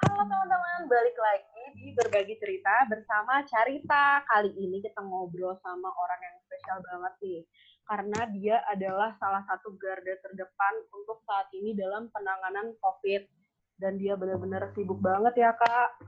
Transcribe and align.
Halo 0.00 0.24
teman-teman, 0.24 0.88
balik 0.88 1.12
lagi 1.12 1.64
di 1.76 1.92
berbagi 1.92 2.32
cerita 2.40 2.88
bersama 2.88 3.44
Carita. 3.44 4.24
Kali 4.24 4.48
ini 4.56 4.80
kita 4.80 4.96
ngobrol 5.04 5.52
sama 5.60 5.92
orang 5.92 6.20
yang 6.24 6.36
spesial 6.48 6.80
banget 6.80 7.14
nih. 7.20 7.40
Karena 7.84 8.20
dia 8.32 8.56
adalah 8.72 9.12
salah 9.20 9.44
satu 9.44 9.76
garda 9.76 10.16
terdepan 10.24 10.74
untuk 10.96 11.20
saat 11.28 11.52
ini 11.52 11.76
dalam 11.76 12.08
penanganan 12.16 12.72
COVID. 12.80 13.28
Dan 13.76 14.00
dia 14.00 14.16
benar-benar 14.16 14.72
sibuk 14.72 15.04
banget 15.04 15.36
ya, 15.36 15.52
Kak. 15.52 16.00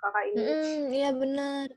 Kakak 0.00 0.24
ini. 0.32 0.40
Mm, 0.40 0.80
iya 0.96 1.10
benar. 1.12 1.68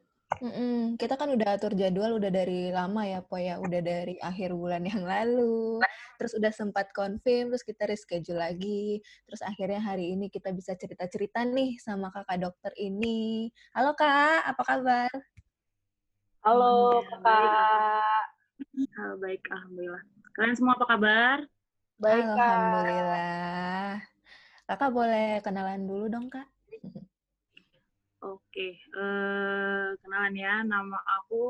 Mm-mm. 0.42 1.00
Kita 1.00 1.16
kan 1.16 1.32
udah 1.32 1.56
atur 1.56 1.78
jadwal 1.78 2.18
udah 2.18 2.32
dari 2.34 2.74
lama 2.74 3.06
ya, 3.06 3.22
Po 3.22 3.38
ya. 3.38 3.62
Udah 3.62 3.80
dari 3.80 4.18
akhir 4.20 4.52
bulan 4.58 4.84
yang 4.84 5.06
lalu. 5.06 5.80
Terus 6.18 6.34
udah 6.36 6.52
sempat 6.52 6.92
confirm, 6.92 7.54
terus 7.54 7.64
kita 7.64 7.86
reschedule 7.88 8.42
lagi. 8.42 9.00
Terus 9.30 9.42
akhirnya 9.46 9.80
hari 9.80 10.16
ini 10.18 10.28
kita 10.34 10.52
bisa 10.52 10.74
cerita-cerita 10.76 11.46
nih 11.46 11.78
sama 11.80 12.10
kakak 12.12 12.42
dokter 12.42 12.72
ini. 12.80 13.52
Halo 13.76 13.94
Kak, 13.94 14.44
apa 14.50 14.64
kabar? 14.66 15.12
Halo, 16.46 17.02
Kakak. 17.10 18.26
Halo, 19.02 19.14
baik, 19.18 19.42
Alhamdulillah. 19.50 20.04
Kalian 20.38 20.56
semua 20.56 20.78
apa 20.78 20.86
kabar? 20.94 21.38
Baik, 21.98 22.22
Kak. 22.22 22.38
Alhamdulillah. 22.38 23.92
Kakak 24.70 24.92
boleh 24.94 25.30
kenalan 25.42 25.90
dulu 25.90 26.06
dong, 26.06 26.30
Kak? 26.30 26.46
Oke, 28.26 28.82
eh, 28.82 29.88
kenalan 30.02 30.34
ya. 30.34 30.66
Nama 30.66 30.98
aku 31.22 31.44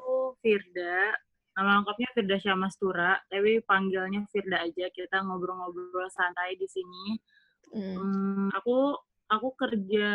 Firda. 0.44 1.16
Nama 1.56 1.80
lengkapnya 1.80 2.10
Firda 2.12 2.36
Syamastura, 2.44 3.12
tapi 3.32 3.64
panggilnya 3.64 4.28
Firda 4.28 4.60
aja. 4.60 4.92
Kita 4.92 5.24
ngobrol-ngobrol 5.24 6.12
santai 6.12 6.60
di 6.60 6.68
sini. 6.68 7.16
Hmm. 7.72 7.96
Hmm, 7.96 8.48
aku 8.52 8.92
aku 9.32 9.50
kerja 9.56 10.10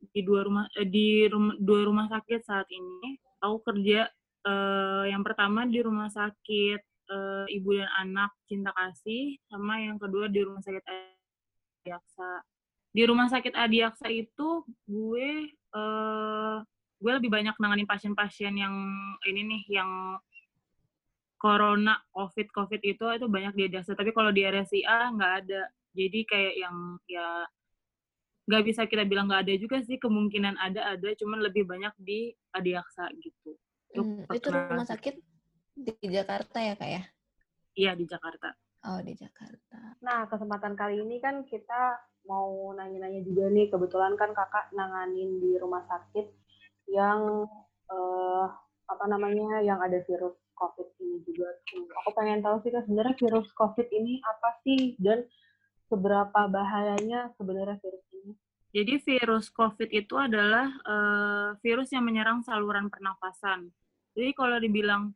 di 0.00 0.20
dua 0.24 0.48
rumah 0.48 0.64
eh, 0.80 0.88
di 0.88 1.28
rum- 1.28 1.60
dua 1.60 1.84
rumah 1.84 2.08
sakit 2.08 2.40
saat 2.40 2.68
ini. 2.72 3.20
Aku 3.44 3.60
kerja 3.60 4.08
eh, 4.48 5.04
yang 5.12 5.20
pertama 5.20 5.68
di 5.68 5.84
rumah 5.84 6.08
sakit 6.08 6.80
eh, 7.12 7.46
ibu 7.52 7.76
dan 7.76 7.92
anak 8.00 8.32
cinta 8.48 8.72
kasih, 8.72 9.36
sama 9.52 9.76
yang 9.76 10.00
kedua 10.00 10.32
di 10.32 10.40
rumah 10.40 10.64
sakit 10.64 10.84
Adiaksa. 10.88 12.32
Di 12.96 13.02
rumah 13.04 13.28
sakit 13.28 13.52
Adiaksa 13.52 14.08
itu 14.08 14.64
gue 14.88 15.52
eh, 15.72 16.56
gue 17.02 17.12
lebih 17.18 17.30
banyak 17.32 17.56
nanganin 17.58 17.88
pasien-pasien 17.88 18.54
yang 18.54 18.74
ini 19.26 19.40
nih 19.42 19.62
yang 19.82 19.90
corona 21.42 21.98
covid 22.14 22.46
covid 22.54 22.78
itu 22.86 23.02
itu 23.02 23.26
banyak 23.26 23.52
di 23.58 23.62
Adiaksa. 23.66 23.98
Tapi 23.98 24.14
kalau 24.14 24.30
di 24.30 24.46
RSIA 24.46 25.10
nggak 25.10 25.32
ada. 25.44 25.62
Jadi 25.92 26.24
kayak 26.24 26.54
yang 26.56 26.76
ya 27.04 27.44
nggak 28.48 28.62
bisa 28.66 28.86
kita 28.88 29.04
bilang 29.06 29.30
nggak 29.30 29.44
ada 29.46 29.54
juga 29.54 29.78
sih 29.84 29.98
kemungkinan 30.02 30.58
ada 30.58 30.96
ada 30.98 31.08
cuman 31.14 31.46
lebih 31.46 31.62
banyak 31.62 31.94
di 32.00 32.34
Adiaksa 32.50 33.06
gitu 33.22 33.54
Itu 33.92 34.02
Hmm, 34.02 34.24
Itu 34.32 34.48
rumah 34.50 34.88
sakit 34.88 35.14
di 35.76 35.92
Jakarta 36.08 36.58
ya, 36.58 36.74
Kak 36.74 36.90
ya? 36.90 37.02
iya 37.76 37.92
di 37.94 38.04
Jakarta 38.08 38.56
Oh, 38.82 38.98
di 38.98 39.14
Jakarta. 39.14 39.94
Nah, 40.02 40.26
kesempatan 40.26 40.74
kali 40.74 40.98
ini 40.98 41.22
kan 41.22 41.46
kita 41.46 42.02
mau 42.26 42.72
nanya-nanya 42.74 43.22
juga 43.26 43.50
nih. 43.50 43.70
Kebetulan 43.70 44.14
kan 44.14 44.30
kakak 44.34 44.70
nanganin 44.74 45.42
di 45.42 45.58
rumah 45.58 45.82
sakit 45.86 46.26
yang 46.90 47.46
eh, 47.90 48.44
apa 48.88 49.04
namanya 49.08 49.62
yang 49.64 49.80
ada 49.80 50.02
virus 50.04 50.36
COVID 50.56 50.88
ini 51.00 51.16
juga. 51.26 51.48
tuh. 51.66 51.88
Aku 52.04 52.10
pengen 52.14 52.44
tahu 52.44 52.62
sih 52.62 52.70
kan 52.70 52.84
sebenarnya 52.86 53.14
virus 53.18 53.48
COVID 53.56 53.88
ini 53.90 54.20
apa 54.22 54.48
sih 54.62 54.94
dan 55.00 55.26
seberapa 55.90 56.48
bahayanya 56.48 57.34
sebenarnya 57.36 57.76
virus 57.80 58.06
ini? 58.14 58.32
Jadi 58.72 58.94
virus 59.04 59.52
COVID 59.52 59.90
itu 59.92 60.14
adalah 60.16 60.68
eh, 60.68 61.48
virus 61.60 61.92
yang 61.92 62.04
menyerang 62.06 62.40
saluran 62.44 62.88
pernafasan. 62.88 63.68
Jadi 64.12 64.30
kalau 64.36 64.56
dibilang 64.60 65.12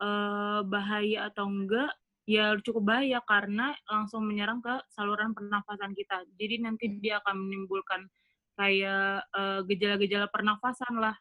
eh, 0.00 0.60
bahaya 0.66 1.30
atau 1.30 1.46
enggak, 1.46 1.90
ya 2.26 2.58
cukup 2.60 2.82
bahaya 2.90 3.22
karena 3.22 3.72
langsung 3.86 4.26
menyerang 4.26 4.58
ke 4.58 4.74
saluran 4.90 5.32
pernafasan 5.32 5.94
kita. 5.94 6.26
Jadi 6.34 6.54
nanti 6.66 6.84
dia 6.98 7.22
akan 7.22 7.46
menimbulkan 7.46 8.10
kayak 8.58 9.24
eh, 9.30 9.60
gejala-gejala 9.70 10.26
pernafasan 10.28 10.98
lah. 10.98 11.14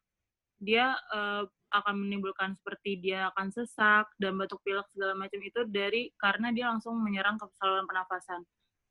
Dia 0.57 0.97
eh, 1.13 1.43
akan 1.75 1.95
menimbulkan 2.07 2.55
seperti 2.57 3.03
dia 3.03 3.29
akan 3.35 3.51
sesak 3.51 4.07
dan 4.17 4.39
batuk 4.39 4.63
pilek 4.63 4.87
segala 4.95 5.13
macam 5.13 5.39
itu 5.43 5.61
dari 5.67 6.09
karena 6.15 6.49
dia 6.55 6.71
langsung 6.71 6.95
menyerang 7.03 7.35
ke 7.35 7.45
saluran 7.59 7.83
pernafasan 7.83 8.41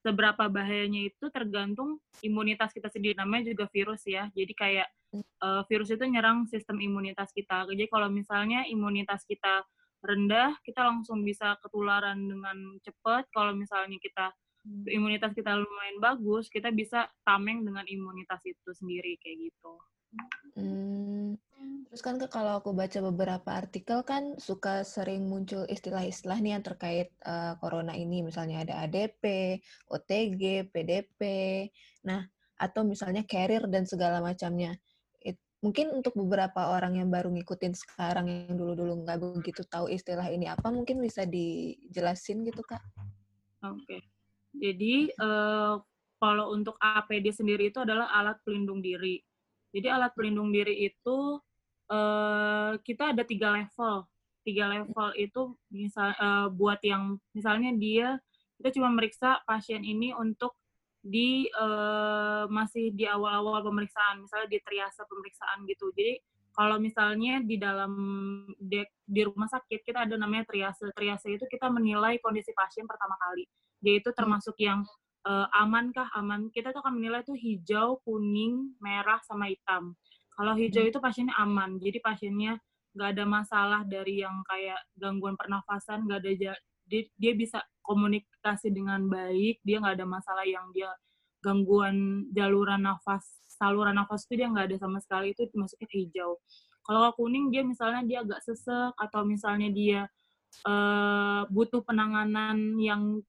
seberapa 0.05 0.53
bahayanya 0.53 1.09
itu 1.09 1.33
tergantung 1.33 1.97
imunitas 2.21 2.77
kita 2.77 2.93
sendiri 2.93 3.17
namanya 3.17 3.57
juga 3.57 3.65
virus 3.73 4.05
ya 4.05 4.29
jadi 4.37 4.53
kayak 4.53 4.89
eh, 5.17 5.63
virus 5.73 5.89
itu 5.97 6.05
nyerang 6.05 6.45
sistem 6.45 6.77
imunitas 6.85 7.33
kita 7.33 7.65
jadi 7.73 7.89
kalau 7.89 8.13
misalnya 8.13 8.69
imunitas 8.69 9.25
kita 9.25 9.65
rendah 10.05 10.53
kita 10.61 10.85
langsung 10.85 11.25
bisa 11.25 11.57
ketularan 11.65 12.29
dengan 12.29 12.77
cepat 12.85 13.25
kalau 13.33 13.57
misalnya 13.57 13.97
kita 13.99 14.37
imunitas 14.93 15.33
kita 15.33 15.57
lumayan 15.57 15.99
bagus 16.01 16.53
kita 16.53 16.69
bisa 16.73 17.09
tameng 17.25 17.65
dengan 17.65 17.85
imunitas 17.89 18.41
itu 18.45 18.71
sendiri 18.73 19.17
kayak 19.21 19.49
gitu 19.51 19.81
Hmm. 20.55 21.35
Terus 21.91 22.03
kan 22.03 22.19
Kak, 22.19 22.31
kalau 22.31 22.59
aku 22.59 22.75
baca 22.75 22.99
beberapa 23.03 23.51
artikel 23.55 24.03
kan 24.07 24.39
suka 24.39 24.83
sering 24.87 25.27
muncul 25.27 25.67
istilah-istilah 25.67 26.39
nih 26.43 26.59
yang 26.59 26.65
terkait 26.67 27.11
eh, 27.23 27.55
corona 27.59 27.95
ini. 27.95 28.23
Misalnya 28.23 28.63
ada 28.67 28.83
ADP, 28.87 29.59
OTG, 29.91 30.71
PDP, 30.71 31.21
nah 32.07 32.27
atau 32.55 32.87
misalnya 32.87 33.27
carrier 33.27 33.67
dan 33.67 33.87
segala 33.87 34.23
macamnya. 34.23 34.79
Mungkin 35.65 35.97
untuk 35.97 36.13
beberapa 36.13 36.77
orang 36.77 37.01
yang 37.01 37.09
baru 37.09 37.33
ngikutin 37.33 37.73
sekarang 37.73 38.29
yang 38.29 38.53
dulu-dulu 38.53 39.01
nggak 39.01 39.17
begitu 39.41 39.65
tahu 39.65 39.89
istilah 39.89 40.29
ini 40.29 40.45
apa, 40.45 40.69
mungkin 40.69 41.01
bisa 41.01 41.25
dijelasin 41.25 42.45
gitu 42.45 42.61
Kak? 42.61 42.85
Oke. 43.65 44.05
Jadi 44.53 45.09
eh, 45.09 45.75
kalau 46.21 46.53
untuk 46.53 46.77
APD 46.77 47.33
sendiri 47.33 47.73
itu 47.73 47.81
adalah 47.81 48.13
alat 48.13 48.37
pelindung 48.45 48.85
diri. 48.85 49.25
Jadi 49.73 49.89
alat 49.89 50.13
pelindung 50.13 50.53
diri 50.53 50.85
itu 50.85 51.41
eh, 51.89 52.73
kita 52.85 53.17
ada 53.17 53.25
tiga 53.25 53.57
level. 53.57 54.05
Tiga 54.45 54.69
level 54.69 55.17
itu 55.17 55.57
misal 55.73 56.13
eh, 56.13 56.49
buat 56.53 56.85
yang 56.85 57.17
misalnya 57.33 57.73
dia 57.73 58.21
kita 58.61 58.69
cuma 58.77 58.93
meriksa 58.93 59.41
pasien 59.49 59.81
ini 59.81 60.13
untuk 60.13 60.61
di 61.05 61.45
eh, 61.45 62.45
masih 62.49 62.97
di 62.97 63.05
awal-awal 63.05 63.61
pemeriksaan, 63.61 64.25
misalnya 64.25 64.49
di 64.49 64.59
triase 64.65 65.05
pemeriksaan 65.05 65.69
gitu. 65.69 65.93
Jadi 65.93 66.17
kalau 66.57 66.81
misalnya 66.81 67.45
di 67.45 67.61
dalam 67.61 67.93
di, 68.57 68.81
di 69.05 69.21
rumah 69.27 69.51
sakit 69.53 69.85
kita 69.85 70.09
ada 70.09 70.17
namanya 70.17 70.49
triase. 70.49 70.89
Triase 70.97 71.37
itu 71.37 71.45
kita 71.45 71.69
menilai 71.69 72.17
kondisi 72.25 72.57
pasien 72.57 72.89
pertama 72.89 73.21
kali. 73.21 73.45
Dia 73.85 74.01
itu 74.01 74.09
termasuk 74.17 74.57
yang 74.65 74.81
eh, 75.29 75.61
aman 75.61 75.93
kah 75.93 76.09
aman. 76.17 76.49
Kita 76.49 76.73
tuh 76.73 76.81
akan 76.81 76.97
menilai 76.97 77.21
tuh 77.21 77.37
hijau, 77.37 78.01
kuning, 78.01 78.73
merah 78.81 79.21
sama 79.29 79.53
hitam. 79.53 79.93
Kalau 80.33 80.57
hijau 80.57 80.89
itu 80.89 80.99
pasiennya 81.05 81.37
aman. 81.37 81.77
Jadi 81.77 82.01
pasiennya 82.01 82.57
nggak 82.95 83.11
ada 83.19 83.25
masalah 83.27 83.81
dari 83.85 84.23
yang 84.23 84.41
kayak 84.47 84.79
gangguan 84.97 85.35
pernafasan, 85.37 86.07
nggak 86.07 86.21
ada 86.23 86.55
dia, 86.89 87.03
dia 87.17 87.33
bisa 87.37 87.65
komunikasi 87.85 88.73
dengan 88.73 89.05
baik, 89.09 89.61
dia 89.61 89.77
nggak 89.81 90.01
ada 90.01 90.07
masalah 90.09 90.45
yang 90.49 90.73
dia 90.73 90.89
gangguan 91.45 92.29
jaluran 92.33 92.81
nafas, 92.81 93.29
saluran 93.53 94.01
nafas 94.01 94.25
itu 94.25 94.41
dia 94.41 94.49
nggak 94.49 94.73
ada 94.73 94.77
sama 94.81 94.99
sekali 95.05 95.37
itu 95.37 95.45
masuknya 95.53 95.89
hijau. 95.93 96.41
Kalau 96.85 97.13
kuning 97.17 97.53
dia 97.53 97.61
misalnya 97.65 98.01
dia 98.05 98.19
agak 98.25 98.41
sesek 98.45 98.93
atau 98.97 99.25
misalnya 99.25 99.69
dia 99.73 100.01
eh, 100.65 101.43
butuh 101.49 101.85
penanganan 101.85 102.81
yang 102.81 103.21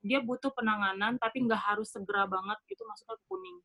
dia 0.00 0.24
butuh 0.24 0.52
penanganan 0.54 1.20
tapi 1.20 1.44
nggak 1.44 1.58
harus 1.58 1.92
segera 1.92 2.24
banget 2.24 2.56
itu 2.72 2.80
masuknya 2.88 3.16
ke 3.20 3.24
kuning. 3.28 3.58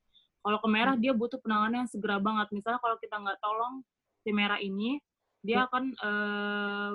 Kalau 0.44 0.60
ke 0.60 0.68
merah 0.68 0.96
dia 1.00 1.16
butuh 1.16 1.40
penanganan 1.40 1.88
yang 1.88 1.92
segera 1.92 2.20
banget. 2.20 2.52
Misalnya 2.52 2.80
kalau 2.84 3.00
kita 3.00 3.16
nggak 3.16 3.40
tolong 3.40 3.80
si 4.24 4.32
merah 4.36 4.60
ini, 4.60 5.00
dia 5.40 5.68
akan 5.68 5.84
eh, 5.96 6.92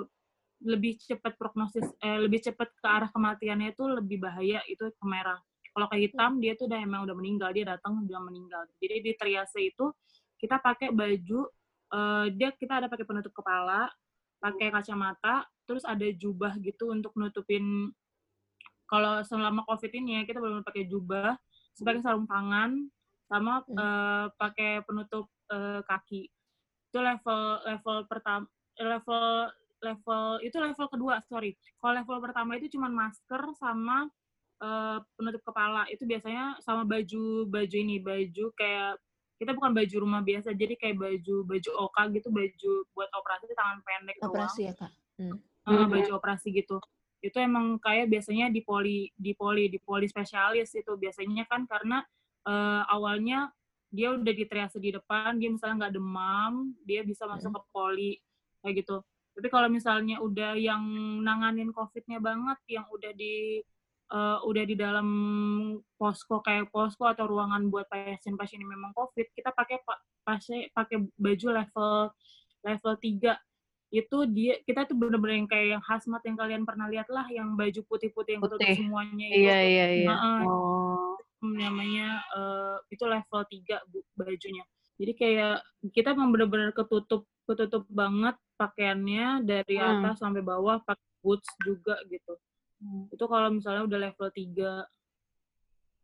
lebih 0.63 0.99
cepat 0.99 1.39
prognosis, 1.39 1.87
eh, 2.03 2.19
lebih 2.19 2.43
cepat 2.43 2.67
ke 2.75 2.87
arah 2.87 3.09
kematiannya 3.11 3.71
itu 3.71 3.83
lebih 3.87 4.19
bahaya 4.19 4.59
itu 4.67 4.91
ke 4.91 5.05
merah. 5.07 5.39
Kalau 5.71 5.87
ke 5.87 5.97
hitam 6.01 6.41
dia 6.43 6.57
tuh 6.59 6.67
udah 6.67 6.79
emang 6.81 7.07
udah 7.07 7.15
meninggal, 7.15 7.49
dia 7.55 7.65
datang 7.67 8.03
udah 8.03 8.19
meninggal. 8.19 8.67
Jadi 8.81 8.95
di 8.99 9.11
triase 9.15 9.59
itu 9.63 9.91
kita 10.39 10.59
pakai 10.59 10.91
baju, 10.91 11.47
eh, 11.95 12.25
dia 12.35 12.49
kita 12.51 12.83
ada 12.83 12.87
pakai 12.91 13.05
penutup 13.07 13.31
kepala, 13.31 13.87
pakai 14.43 14.71
kacamata, 14.71 15.47
terus 15.67 15.83
ada 15.87 16.05
jubah 16.11 16.55
gitu 16.59 16.91
untuk 16.91 17.13
nutupin 17.15 17.91
kalau 18.89 19.21
selama 19.21 19.61
covid 19.69 19.91
ini 19.93 20.17
ya 20.19 20.21
kita 20.25 20.41
belum 20.41 20.65
pakai 20.65 20.89
jubah, 20.89 21.37
pakai 21.77 22.01
sarung 22.01 22.25
tangan, 22.25 22.89
sama 23.29 23.61
Hmm. 23.69 23.77
eh, 23.77 24.25
pakai 24.35 24.71
penutup 24.83 25.29
eh, 25.53 25.81
kaki. 25.85 26.25
Itu 26.89 26.99
level 27.05 27.41
level 27.69 27.97
pertama 28.09 28.49
level 28.81 29.53
level 29.81 30.39
itu 30.43 30.55
level 30.59 30.87
kedua 30.91 31.19
sorry. 31.27 31.55
Kalau 31.79 31.93
level 31.99 32.17
pertama 32.23 32.55
itu 32.59 32.67
cuma 32.75 32.87
masker 32.91 33.41
sama 33.57 34.07
eh, 34.59 34.97
penutup 35.15 35.41
kepala 35.43 35.87
itu 35.87 36.03
biasanya 36.03 36.59
sama 36.63 36.83
baju 36.83 37.47
baju 37.47 37.75
ini 37.75 37.97
baju 38.03 38.45
kayak 38.55 38.99
kita 39.39 39.55
bukan 39.55 39.71
baju 39.71 39.95
rumah 40.03 40.19
biasa 40.19 40.51
jadi 40.51 40.75
kayak 40.75 40.99
baju 40.99 41.47
baju 41.47 41.69
oka 41.87 42.01
gitu 42.11 42.27
baju 42.27 42.73
buat 42.91 43.07
operasi 43.15 43.47
tangan 43.55 43.79
pendek 43.87 44.15
Operasi 44.19 44.61
ya 44.67 44.73
kak. 44.75 44.91
Hmm. 45.15 45.39
Eh, 45.39 45.71
Mhm. 45.71 45.87
baju 45.91 46.11
operasi 46.19 46.51
gitu 46.51 46.77
itu 47.19 47.35
emang 47.35 47.75
kayak 47.83 48.07
biasanya 48.07 48.47
di 48.47 48.63
poli 48.63 49.11
di 49.11 49.35
poli 49.35 49.67
di 49.67 49.75
poli 49.75 50.07
spesialis 50.07 50.71
itu 50.71 50.91
biasanya 50.95 51.43
kan 51.51 51.67
karena 51.67 51.99
eh, 52.47 52.83
awalnya 52.87 53.51
dia 53.91 54.15
udah 54.15 54.33
di 54.35 54.45
triase 54.47 54.79
di 54.79 54.95
depan 54.95 55.35
dia 55.35 55.49
misalnya 55.51 55.87
nggak 55.87 55.93
demam 55.99 56.71
dia 56.87 57.03
bisa 57.03 57.27
masuk 57.27 57.51
ke 57.51 57.61
poli 57.75 58.11
kayak 58.63 58.85
gitu 58.85 59.03
tapi 59.39 59.47
kalau 59.47 59.71
misalnya 59.71 60.19
udah 60.19 60.59
yang 60.59 60.83
nanganin 61.23 61.71
covidnya 61.71 62.19
banget 62.19 62.59
yang 62.67 62.83
udah 62.91 63.15
di 63.15 63.63
eh, 64.11 64.37
udah 64.43 64.63
di 64.67 64.75
dalam 64.75 65.07
posko 65.95 66.43
kayak 66.43 66.67
posko 66.67 67.07
atau 67.07 67.23
ruangan 67.23 67.71
buat 67.71 67.87
pasien-pasien 67.87 68.59
yang 68.59 68.75
memang 68.75 68.91
covid 68.91 69.31
kita 69.31 69.55
pakai 69.55 69.79
pa- 69.87 70.03
pakai 70.27 70.67
pakai 70.75 71.07
baju 71.15 71.47
level 71.55 71.91
level 72.67 72.93
3 72.99 73.39
itu 73.89 74.17
dia 74.29 74.59
kita 74.67 74.85
tuh 74.85 74.99
bener-bener 74.99 75.41
yang 75.41 75.49
kayak 75.49 75.67
yang 75.79 75.83
hazmat 75.87 76.21
yang 76.27 76.35
kalian 76.35 76.61
pernah 76.67 76.91
lihat 76.91 77.07
lah 77.07 77.25
yang 77.31 77.55
baju 77.55 77.79
putih-putih 77.87 78.37
yang 78.37 78.43
Putih. 78.43 78.75
semuanya 78.75 79.25
itu 79.31 79.39
Iya, 79.39 79.57
iya, 79.63 79.85
iya. 79.95 80.07
Heeh, 80.13 80.39
Oh. 80.43 81.15
namanya 81.39 82.19
eh, 82.35 82.75
itu 82.91 83.03
level 83.07 83.41
3 83.47 83.79
bu, 83.87 84.03
bajunya. 84.13 84.67
Jadi 84.99 85.11
kayak 85.15 85.63
kita 85.95 86.11
memang 86.11 86.35
benar-benar 86.35 86.75
ketutup 86.75 87.23
ketutup 87.49 87.89
banget 87.89 88.37
pakaiannya 88.55 89.41
dari 89.41 89.81
Hmm. 89.81 90.05
atas 90.05 90.21
sampai 90.21 90.45
bawah 90.45 90.77
pakai 90.85 91.09
boots 91.25 91.49
juga 91.65 91.97
gitu. 92.05 92.37
Itu 93.09 93.25
kalau 93.25 93.49
misalnya 93.49 93.89
udah 93.89 93.99
level 94.05 94.29
3. 94.29 94.85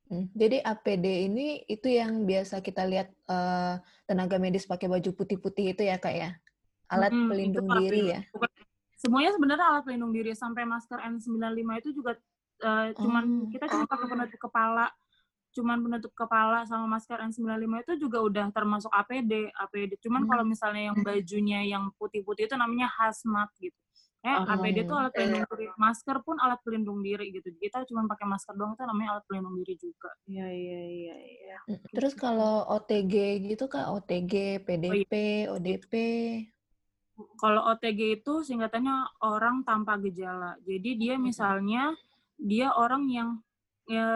Hmm, 0.05 0.29
Jadi 0.33 0.61
APD 0.61 1.05
ini 1.25 1.47
itu 1.65 1.89
yang 1.89 2.25
biasa 2.25 2.61
kita 2.61 2.85
lihat 2.85 3.09
eh, 3.25 3.75
tenaga 4.05 4.37
medis 4.37 4.65
pakai 4.65 4.85
baju 4.85 5.09
putih-putih 5.13 5.73
itu 5.73 5.81
ya 5.81 5.97
kak 5.97 6.13
ya? 6.13 6.29
Alat 6.89 7.09
itu 7.09 7.25
pelindung 7.25 7.69
diri 7.81 8.13
ya? 8.13 8.21
bukan- 8.29 8.53
Semuanya 8.95 9.33
sebenarnya 9.33 9.65
alat 9.65 9.83
pelindung 9.85 10.13
diri 10.13 10.31
sampai 10.33 10.63
masker 10.63 10.97
N95 10.97 11.69
itu 11.81 11.89
juga 11.93 12.17
eh, 12.55 12.89
cuman 12.95 13.25
Oh. 13.45 13.49
kita 13.51 13.65
cuma 13.67 13.85
pakai 13.85 14.07
penutup 14.07 14.39
kepala. 14.41 14.87
Cuman 15.55 15.79
penutup 15.79 16.11
kepala 16.11 16.67
sama 16.67 16.99
masker 16.99 17.23
N95 17.23 17.73
itu 17.81 17.93
juga 17.97 18.19
udah 18.19 18.45
termasuk 18.51 18.91
APD, 18.91 19.47
APD. 19.55 19.95
Cuman 20.03 20.27
Hmm. 20.27 20.29
kalau 20.29 20.43
misalnya 20.43 20.91
yang 20.91 20.97
bajunya 20.99 21.63
yang 21.63 21.87
putih-putih 21.95 22.51
itu 22.51 22.55
namanya 22.59 22.91
hazmat 22.91 23.47
gitu. 23.57 23.73
Eh, 24.19 24.33
Oh. 24.33 24.57
APD 24.57 24.83
itu 24.83 24.89
alat 24.89 25.13
pelindung 25.13 25.45
diri. 25.45 25.69
Masker 25.77 26.17
pun 26.25 26.35
alat 26.41 26.57
pelindung 26.65 26.99
diri 26.99 27.29
gitu. 27.29 27.45
Kita 27.55 27.85
cuma 27.85 28.09
pakai 28.09 28.25
masker 28.25 28.57
doang 28.57 28.73
itu 28.73 28.81
namanya 28.81 29.09
alat 29.15 29.25
pelindung 29.29 29.53
diri 29.55 29.77
juga. 29.77 30.09
Iya, 30.25 30.49
iya, 30.49 30.81
iya, 30.81 31.15
iya. 31.21 31.57
Hmm, 31.69 31.77
Terus 31.93 32.17
kalau 32.17 32.65
OTG 32.67 33.13
gitu 33.45 33.69
kak, 33.69 33.85
OTG, 33.85 34.65
PDP, 34.65 35.13
ODP, 35.47 35.93
Kalau 37.39 37.63
OTG 37.71 38.19
itu 38.19 38.43
singkatannya 38.43 39.23
orang 39.23 39.63
tanpa 39.63 39.95
gejala. 40.01 40.59
Jadi 40.67 40.99
dia 40.99 41.15
misalnya 41.15 41.95
dia 42.35 42.75
orang 42.75 43.07
yang 43.07 43.29
ya, 43.87 44.09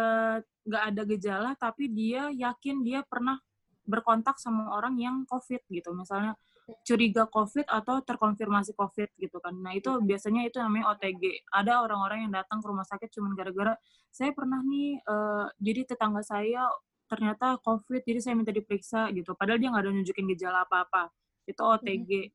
nggak 0.69 0.83
ada 0.94 1.01
gejala 1.10 1.51
tapi 1.57 1.89
dia 1.89 2.30
yakin 2.30 2.86
dia 2.86 3.01
pernah 3.01 3.42
berkontak 3.89 4.38
sama 4.38 4.69
orang 4.77 5.01
yang 5.01 5.25
COVID 5.25 5.66
gitu. 5.74 5.89
Misalnya 5.98 6.38
curiga 6.86 7.25
COVID 7.25 7.66
atau 7.66 8.06
terkonfirmasi 8.06 8.77
COVID 8.77 9.18
gitu 9.18 9.42
kan. 9.42 9.57
Nah 9.57 9.74
itu 9.74 9.89
biasanya 10.06 10.45
itu 10.45 10.62
namanya 10.62 10.94
OTG. 10.94 11.50
Ada 11.50 11.81
orang-orang 11.81 12.30
yang 12.30 12.33
datang 12.38 12.62
ke 12.62 12.69
rumah 12.69 12.86
sakit 12.86 13.10
cuma 13.10 13.33
gara-gara 13.33 13.74
saya 14.13 14.30
pernah 14.38 14.62
nih, 14.62 15.01
eh, 15.01 15.45
jadi 15.57 15.81
tetangga 15.89 16.21
saya 16.21 16.69
ternyata 17.10 17.57
COVID, 17.65 18.06
jadi 18.06 18.19
saya 18.22 18.38
minta 18.38 18.54
diperiksa 18.54 19.10
gitu. 19.18 19.33
Padahal 19.33 19.57
dia 19.57 19.74
nggak 19.74 19.83
ada 19.89 19.92
nunjukin 19.94 20.30
gejala 20.38 20.69
apa-apa. 20.69 21.10
Itu 21.50 21.65
OTG. 21.65 22.30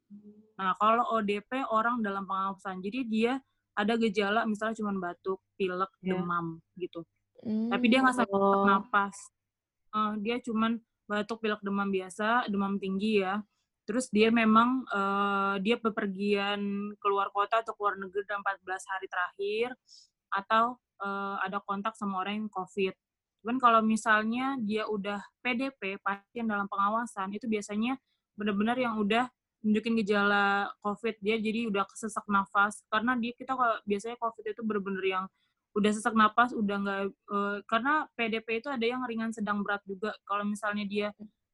Nah, 0.58 0.74
kalau 0.78 1.06
ODP 1.14 1.62
orang 1.70 2.02
dalam 2.02 2.26
pengawasan. 2.26 2.82
Jadi 2.82 3.06
dia 3.06 3.38
ada 3.74 3.94
gejala 3.98 4.46
misalnya 4.46 4.78
cuma 4.78 4.94
batuk, 4.98 5.42
pilek, 5.58 5.90
Iya. 6.02 6.18
demam 6.18 6.58
gitu. 6.78 7.02
Hmm, 7.42 7.68
Tapi 7.72 7.84
dia 7.90 7.98
nggak 8.04 8.16
sampai 8.16 8.36
sesak 8.38 8.58
Oh. 8.60 8.66
napas. 8.68 9.16
Eh, 9.94 10.12
dia 10.24 10.36
cuman 10.42 10.72
batuk, 11.04 11.38
pilek, 11.44 11.60
demam 11.60 11.88
biasa, 11.90 12.48
demam 12.48 12.78
tinggi 12.78 13.20
ya. 13.24 13.42
Terus 13.84 14.08
dia 14.08 14.32
memang 14.32 14.84
eh, 14.88 15.54
dia 15.60 15.76
bepergian 15.76 16.60
keluar 17.02 17.28
kota 17.34 17.60
atau 17.60 17.76
keluar 17.76 17.98
negeri 18.00 18.24
dalam 18.24 18.40
14 18.40 18.84
hari 18.88 19.06
terakhir 19.10 19.68
atau 20.32 20.78
eh, 21.04 21.36
ada 21.44 21.58
kontak 21.64 21.92
sama 21.98 22.22
orang 22.24 22.46
yang 22.46 22.50
COVID. 22.52 22.94
Cuman 23.44 23.56
kalau 23.60 23.80
misalnya 23.84 24.56
dia 24.56 24.88
udah 24.88 25.20
PDP, 25.44 26.00
pasien 26.00 26.48
dalam 26.48 26.64
pengawasan, 26.64 27.28
itu 27.36 27.44
biasanya 27.44 28.00
benar-benar 28.40 28.80
yang 28.80 28.96
udah 28.96 29.28
nunjukin 29.64 29.96
gejala 30.04 30.68
COVID 30.84 31.24
dia 31.24 31.40
jadi 31.40 31.72
udah 31.72 31.88
sesak 31.96 32.28
nafas 32.28 32.84
karena 32.92 33.16
dia 33.16 33.32
kita 33.32 33.56
kalau 33.56 33.80
biasanya 33.88 34.20
COVID 34.20 34.44
itu 34.52 34.60
benar-benar 34.60 35.04
yang 35.04 35.24
udah 35.74 35.90
sesak 35.90 36.14
napas 36.14 36.54
udah 36.54 36.76
nggak 36.80 37.00
eh, 37.10 37.58
karena 37.66 38.06
PDP 38.14 38.62
itu 38.62 38.68
ada 38.70 38.86
yang 38.86 39.02
ringan 39.06 39.34
sedang 39.34 39.60
berat 39.66 39.82
juga. 39.86 40.14
Kalau 40.26 40.46
misalnya 40.46 40.86
dia 40.86 41.08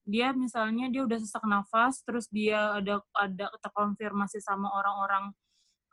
dia 0.04 0.32
misalnya 0.32 0.88
dia 0.92 1.02
udah 1.04 1.18
sesak 1.20 1.44
nafas 1.44 2.02
terus 2.04 2.26
dia 2.32 2.80
ada 2.80 3.00
ada 3.16 3.46
terkonfirmasi 3.64 4.40
sama 4.44 4.68
orang-orang 4.72 5.24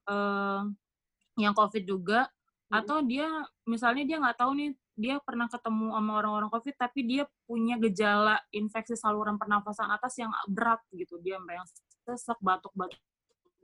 eh, 0.09 0.63
yang 1.37 1.53
COVID 1.53 1.83
juga 1.87 2.27
Hmm. 2.67 2.83
atau 2.83 2.99
dia 2.99 3.27
misalnya 3.63 4.03
dia 4.03 4.17
nggak 4.19 4.37
tahu 4.43 4.51
nih 4.59 4.71
dia 4.97 5.15
pernah 5.23 5.47
ketemu 5.47 5.95
sama 5.95 6.11
orang-orang 6.19 6.49
COVID 6.51 6.75
tapi 6.75 6.99
dia 7.07 7.23
punya 7.47 7.79
gejala 7.79 8.43
infeksi 8.51 8.99
saluran 8.99 9.39
pernafasan 9.39 9.87
atas 9.87 10.19
yang 10.19 10.33
berat 10.49 10.81
gitu. 10.91 11.15
Dia 11.23 11.39
yang 11.39 11.63
sesak 12.03 12.35
batuk-batuk 12.43 12.99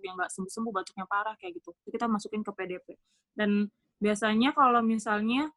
yang 0.04 0.15
nggak 0.19 0.31
sembuh-sembuh 0.31 0.71
batuknya 0.71 1.06
parah 1.10 1.36
kayak 1.36 1.60
gitu. 1.60 1.75
Itu 1.83 1.89
kita 1.92 2.07
masukin 2.07 2.45
ke 2.48 2.51
PDP 2.56 2.88
dan 3.36 3.68
biasanya 4.03 4.51
kalau 4.51 4.83
misalnya 4.83 5.47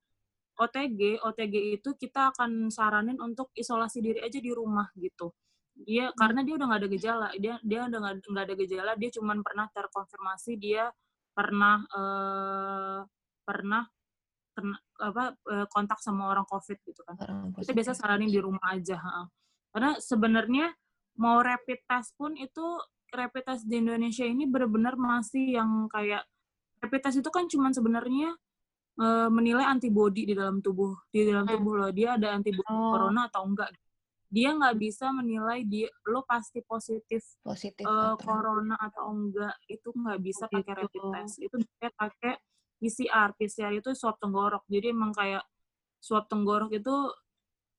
OTG 0.56 1.20
OTG 1.20 1.54
itu 1.82 1.90
kita 1.98 2.32
akan 2.32 2.72
saranin 2.72 3.18
untuk 3.20 3.52
isolasi 3.52 4.00
diri 4.00 4.22
aja 4.22 4.38
di 4.40 4.48
rumah 4.54 4.88
gitu. 4.96 5.34
Dia 5.76 6.08
karena 6.16 6.40
dia 6.46 6.54
udah 6.56 6.66
nggak 6.70 6.80
ada 6.80 6.90
gejala. 6.94 7.28
Dia 7.36 7.54
dia 7.60 7.84
udah 7.84 7.98
nggak 8.00 8.44
ada 8.46 8.54
gejala 8.56 8.92
dia 8.96 9.10
cuman 9.12 9.44
pernah 9.44 9.66
terkonfirmasi 9.68 10.52
dia 10.56 10.88
pernah 11.36 11.84
eh, 11.84 13.00
pernah 13.44 13.84
kena 14.56 14.76
apa 14.96 15.36
eh, 15.52 15.66
kontak 15.68 16.00
sama 16.00 16.32
orang 16.32 16.48
covid 16.48 16.80
gitu 16.88 17.04
kan. 17.04 17.20
Orang 17.20 17.52
kita 17.60 17.76
biasa 17.76 17.92
saranin 17.92 18.32
di 18.32 18.40
rumah 18.40 18.72
aja 18.72 18.96
ha. 18.96 19.28
karena 19.76 20.00
sebenarnya 20.00 20.72
mau 21.20 21.44
rapid 21.44 21.84
test 21.84 22.16
pun 22.16 22.32
itu 22.40 22.64
rapid 23.12 23.44
test 23.44 23.68
di 23.68 23.80
Indonesia 23.84 24.24
ini 24.24 24.48
benar-benar 24.48 24.96
masih 24.96 25.60
yang 25.60 25.84
kayak 25.92 26.24
rapid 26.86 27.00
test 27.02 27.18
itu 27.18 27.30
kan 27.34 27.44
cuman 27.50 27.74
sebenarnya 27.74 28.30
eh, 28.96 29.28
menilai 29.28 29.66
antibodi 29.68 30.24
di 30.24 30.32
dalam 30.32 30.64
tubuh 30.64 30.96
di 31.12 31.28
dalam 31.28 31.44
Hmm. 31.44 31.52
tubuh 31.58 31.72
lo. 31.76 31.88
Dia 31.92 32.16
ada 32.16 32.32
antibodi 32.32 32.64
Oh. 32.70 32.96
corona 32.96 33.28
atau 33.28 33.44
enggak? 33.44 33.68
Dia 34.32 34.56
nggak 34.56 34.74
bisa 34.80 35.12
menilai 35.12 35.62
dia 35.68 35.92
lo 36.08 36.24
pasti 36.24 36.64
positif 36.64 37.22
positif 37.44 37.84
eh, 37.84 37.92
atau 37.92 38.16
corona 38.16 38.74
atau 38.80 39.12
enggak. 39.12 39.52
Itu 39.68 39.92
nggak 39.92 40.18
bisa 40.24 40.44
Oh, 40.48 40.52
pakai 40.56 40.72
gitu. 40.72 40.80
rapid 40.80 41.02
test. 41.12 41.34
Itu 41.44 41.56
bisa 41.60 41.86
pakai 41.92 42.34
PCR 42.80 43.30
PCR 43.36 43.72
itu 43.76 43.90
swab 43.92 44.16
tenggorok. 44.16 44.64
Jadi 44.64 44.92
emang 44.96 45.12
kayak 45.12 45.44
swab 46.00 46.24
tenggorok 46.28 46.72
itu 46.72 46.94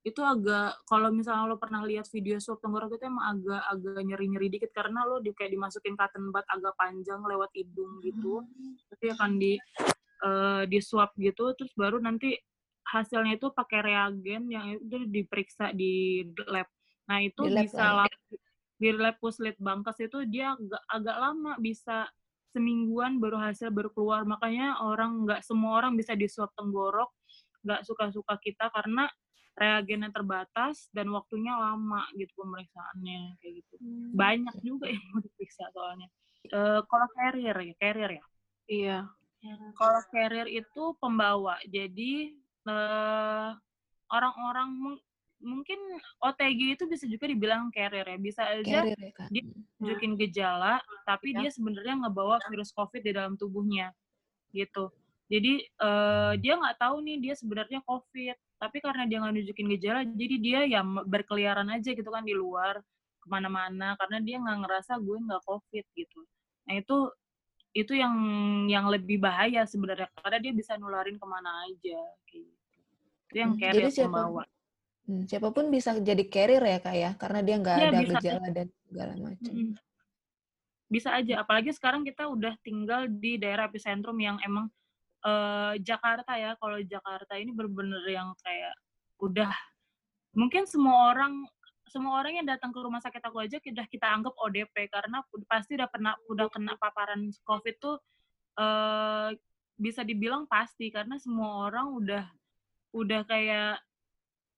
itu 0.08 0.24
agak 0.24 0.80
kalau 0.88 1.12
misalnya 1.12 1.52
lo 1.52 1.60
pernah 1.60 1.84
lihat 1.84 2.08
video 2.08 2.40
swab 2.40 2.64
tenggorok 2.64 2.96
itu 2.96 3.12
emang 3.12 3.36
agak 3.36 3.62
agak 3.68 4.00
nyeri 4.08 4.26
nyeri 4.32 4.48
dikit 4.48 4.72
karena 4.72 5.04
lo 5.04 5.20
di, 5.20 5.36
kayak 5.36 5.52
dimasukin 5.52 6.00
cotton 6.00 6.32
bud 6.32 6.48
agak 6.48 6.74
panjang 6.80 7.20
lewat 7.28 7.52
hidung 7.52 8.00
gitu. 8.00 8.40
Nanti 8.88 9.06
akan 9.12 9.32
di 9.36 9.54
eh, 10.24 10.64
di 10.72 10.80
swab 10.80 11.12
gitu 11.20 11.52
terus 11.60 11.76
baru 11.76 12.00
nanti 12.00 12.40
hasilnya 12.88 13.36
itu 13.36 13.52
pakai 13.52 13.80
reagen 13.84 14.48
yang 14.48 14.80
itu 14.80 15.04
diperiksa 15.12 15.76
di 15.76 16.24
lab. 16.48 16.72
Nah 17.12 17.20
itu 17.20 17.44
Di 17.44 17.52
lab 17.52 17.68
bisa 17.68 17.84
ya? 17.84 17.92
lama 18.08 18.18
di 18.78 18.90
lab 18.94 19.16
puslit 19.20 19.58
bangkes 19.60 19.98
itu 20.06 20.24
dia 20.30 20.56
agak, 20.56 20.84
agak 20.88 21.18
lama 21.20 21.52
bisa 21.60 22.08
semingguan 22.56 23.20
baru 23.20 23.44
hasil 23.44 23.76
baru 23.76 23.92
keluar. 23.92 24.24
Makanya 24.24 24.80
orang 24.88 25.28
nggak 25.28 25.44
semua 25.44 25.84
orang 25.84 26.00
bisa 26.00 26.16
di 26.16 26.32
swab 26.32 26.56
tenggorok 26.56 27.12
nggak 27.68 27.84
suka-suka 27.84 28.40
kita 28.40 28.72
karena 28.72 29.12
reagennya 29.58 30.14
terbatas 30.14 30.86
dan 30.94 31.10
waktunya 31.10 31.52
lama 31.52 32.06
gitu 32.14 32.30
pemeriksaannya 32.38 33.42
kayak 33.42 33.54
gitu 33.60 33.74
banyak 34.14 34.56
juga 34.62 34.86
yang 34.88 35.04
mau 35.12 35.20
diperiksa 35.20 35.68
soalnya 35.74 36.08
Eh, 36.48 36.80
kalau 36.88 37.08
carrier 37.12 37.58
ya 37.60 37.74
carrier 37.76 38.12
ya 38.14 38.24
Iya. 38.70 38.98
kalau 39.76 40.00
carrier 40.08 40.48
itu 40.48 40.84
pembawa 40.96 41.58
jadi 41.68 42.32
eh, 42.64 43.50
orang-orang 44.08 44.70
mung- 44.72 45.04
mungkin 45.38 45.76
OTG 46.20 46.80
itu 46.80 46.84
bisa 46.86 47.04
juga 47.04 47.28
dibilang 47.28 47.68
carrier 47.70 48.08
ya 48.08 48.18
bisa 48.18 48.42
aja 48.48 48.80
carrier 48.82 48.96
ya 48.98 49.12
kak 49.12 49.28
dia- 49.28 49.44
Hmm. 49.44 49.64
tunjukin 49.78 50.14
gejala, 50.18 50.82
tapi 51.06 51.32
Ya. 51.32 51.46
dia 51.46 51.50
sebenarnya 51.52 51.94
ngebawa 52.02 52.42
virus 52.48 52.74
COVID 52.74 52.98
di 52.98 53.14
dalam 53.14 53.38
tubuhnya, 53.38 53.94
gitu. 54.50 54.90
Jadi 55.30 55.70
uh, 55.78 56.34
dia 56.34 56.58
nggak 56.58 56.82
tahu 56.82 56.98
nih 57.04 57.18
dia 57.22 57.34
sebenarnya 57.38 57.86
COVID, 57.86 58.34
tapi 58.58 58.82
karena 58.82 59.06
dia 59.06 59.22
nggak 59.22 59.34
nunjukin 59.38 59.68
gejala, 59.78 60.02
jadi 60.04 60.36
dia 60.42 60.60
ya 60.66 60.82
berkeliaran 60.84 61.70
aja 61.70 61.94
gitu 61.94 62.10
kan 62.10 62.26
di 62.26 62.34
luar 62.34 62.82
ke 63.22 63.28
mana-mana 63.30 63.94
karena 64.02 64.18
dia 64.22 64.42
nggak 64.42 64.58
ngerasa 64.66 64.98
gue 64.98 65.18
nggak 65.18 65.42
COVID 65.46 65.86
gitu. 65.94 66.20
Nah 66.66 66.76
itu 66.82 66.98
itu 67.78 67.94
yang 67.94 68.16
yang 68.66 68.90
lebih 68.90 69.22
bahaya 69.22 69.62
sebenarnya 69.70 70.10
karena 70.18 70.38
dia 70.42 70.54
bisa 70.58 70.74
nularin 70.82 71.22
ke 71.22 71.28
mana 71.30 71.70
aja 71.70 72.02
gitu. 72.34 72.50
Itu 73.30 73.38
yang 73.38 73.54
hmm, 73.54 73.62
carrier 73.62 73.86
jadi 73.86 73.94
siapa, 73.94 74.10
pembawa. 74.10 74.44
Hmm, 75.06 75.24
siapa 75.30 75.48
pun 75.54 75.66
bisa 75.70 75.94
jadi 76.02 76.24
carrier 76.26 76.64
ya 76.66 76.78
kak 76.82 76.96
ya 76.98 77.12
karena 77.14 77.40
dia 77.46 77.56
nggak 77.62 77.78
ya, 77.78 77.88
ada 77.94 78.00
bisa. 78.02 78.18
gejala 78.18 78.48
dan 78.50 78.68
segala 78.90 79.14
macam. 79.22 79.54
Hmm. 79.54 79.74
Bisa 80.88 81.10
aja, 81.12 81.44
apalagi 81.44 81.76
sekarang 81.76 82.08
kita 82.08 82.32
udah 82.32 82.56
tinggal 82.64 83.12
di 83.12 83.36
daerah 83.36 83.68
epicentrum 83.68 84.16
yang 84.24 84.40
emang 84.40 84.72
uh, 85.26 85.74
Jakarta 85.82 86.38
ya. 86.38 86.54
Kalau 86.60 86.78
Jakarta 86.84 87.34
ini 87.40 87.56
bener-bener 87.56 88.04
yang 88.06 88.36
kayak 88.44 88.76
udah 89.18 89.50
mungkin 90.38 90.70
semua 90.70 91.14
orang 91.16 91.48
semua 91.88 92.20
orang 92.20 92.38
yang 92.38 92.48
datang 92.48 92.70
ke 92.70 92.80
rumah 92.84 93.02
sakit 93.02 93.24
aku 93.24 93.42
aja 93.42 93.58
sudah 93.58 93.88
kita 93.88 94.06
anggap 94.06 94.36
ODP 94.38 94.92
karena 94.92 95.24
pasti 95.48 95.80
udah 95.80 95.90
pernah 95.90 96.14
udah 96.28 96.46
kena 96.52 96.76
paparan 96.78 97.32
COVID 97.48 97.76
tuh 97.80 97.98
uh, 98.60 99.32
bisa 99.80 100.04
dibilang 100.04 100.46
pasti 100.46 100.92
karena 100.92 101.16
semua 101.18 101.72
orang 101.72 101.88
udah 101.96 102.24
udah 102.94 103.22
kayak 103.26 103.80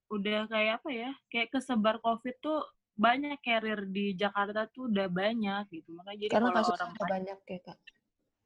udah 0.09 0.49
kayak 0.49 0.81
apa 0.81 0.89
ya 0.89 1.11
kayak 1.29 1.53
kesebar 1.53 2.01
COVID 2.01 2.35
tuh 2.41 2.65
banyak 2.99 3.39
carrier 3.39 3.87
di 3.87 4.11
Jakarta 4.17 4.67
tuh 4.67 4.91
udah 4.91 5.07
banyak 5.07 5.63
gitu. 5.71 5.95
Makanya 5.95 6.17
jadi 6.27 6.31
karena 6.35 6.51
kalau 6.51 6.75
orang 6.75 6.89
udah 6.91 7.07
banyak 7.07 7.37
ya 7.47 7.59
kak? 7.63 7.77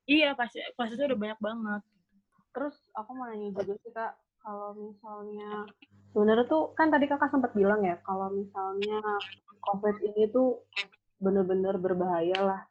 Iya 0.04 0.30
pasti 0.36 0.60
kasusnya 0.78 1.10
udah 1.10 1.20
banyak 1.20 1.40
banget 1.42 1.82
terus 2.54 2.78
aku 2.94 3.10
mau 3.18 3.26
nanya 3.28 3.50
juga 3.52 3.74
sih 3.82 3.92
kak 3.92 4.14
kalau 4.46 4.78
misalnya 4.78 5.66
sebenarnya 6.14 6.46
tuh 6.46 6.72
kan 6.78 6.94
tadi 6.94 7.10
kakak 7.10 7.34
sempat 7.34 7.52
bilang 7.58 7.82
ya 7.82 7.98
kalau 8.06 8.30
misalnya 8.30 9.02
COVID 9.64 9.96
ini 10.04 10.30
tuh 10.30 10.62
bener-bener 11.24 11.80
berbahaya 11.80 12.38
lah 12.44 12.62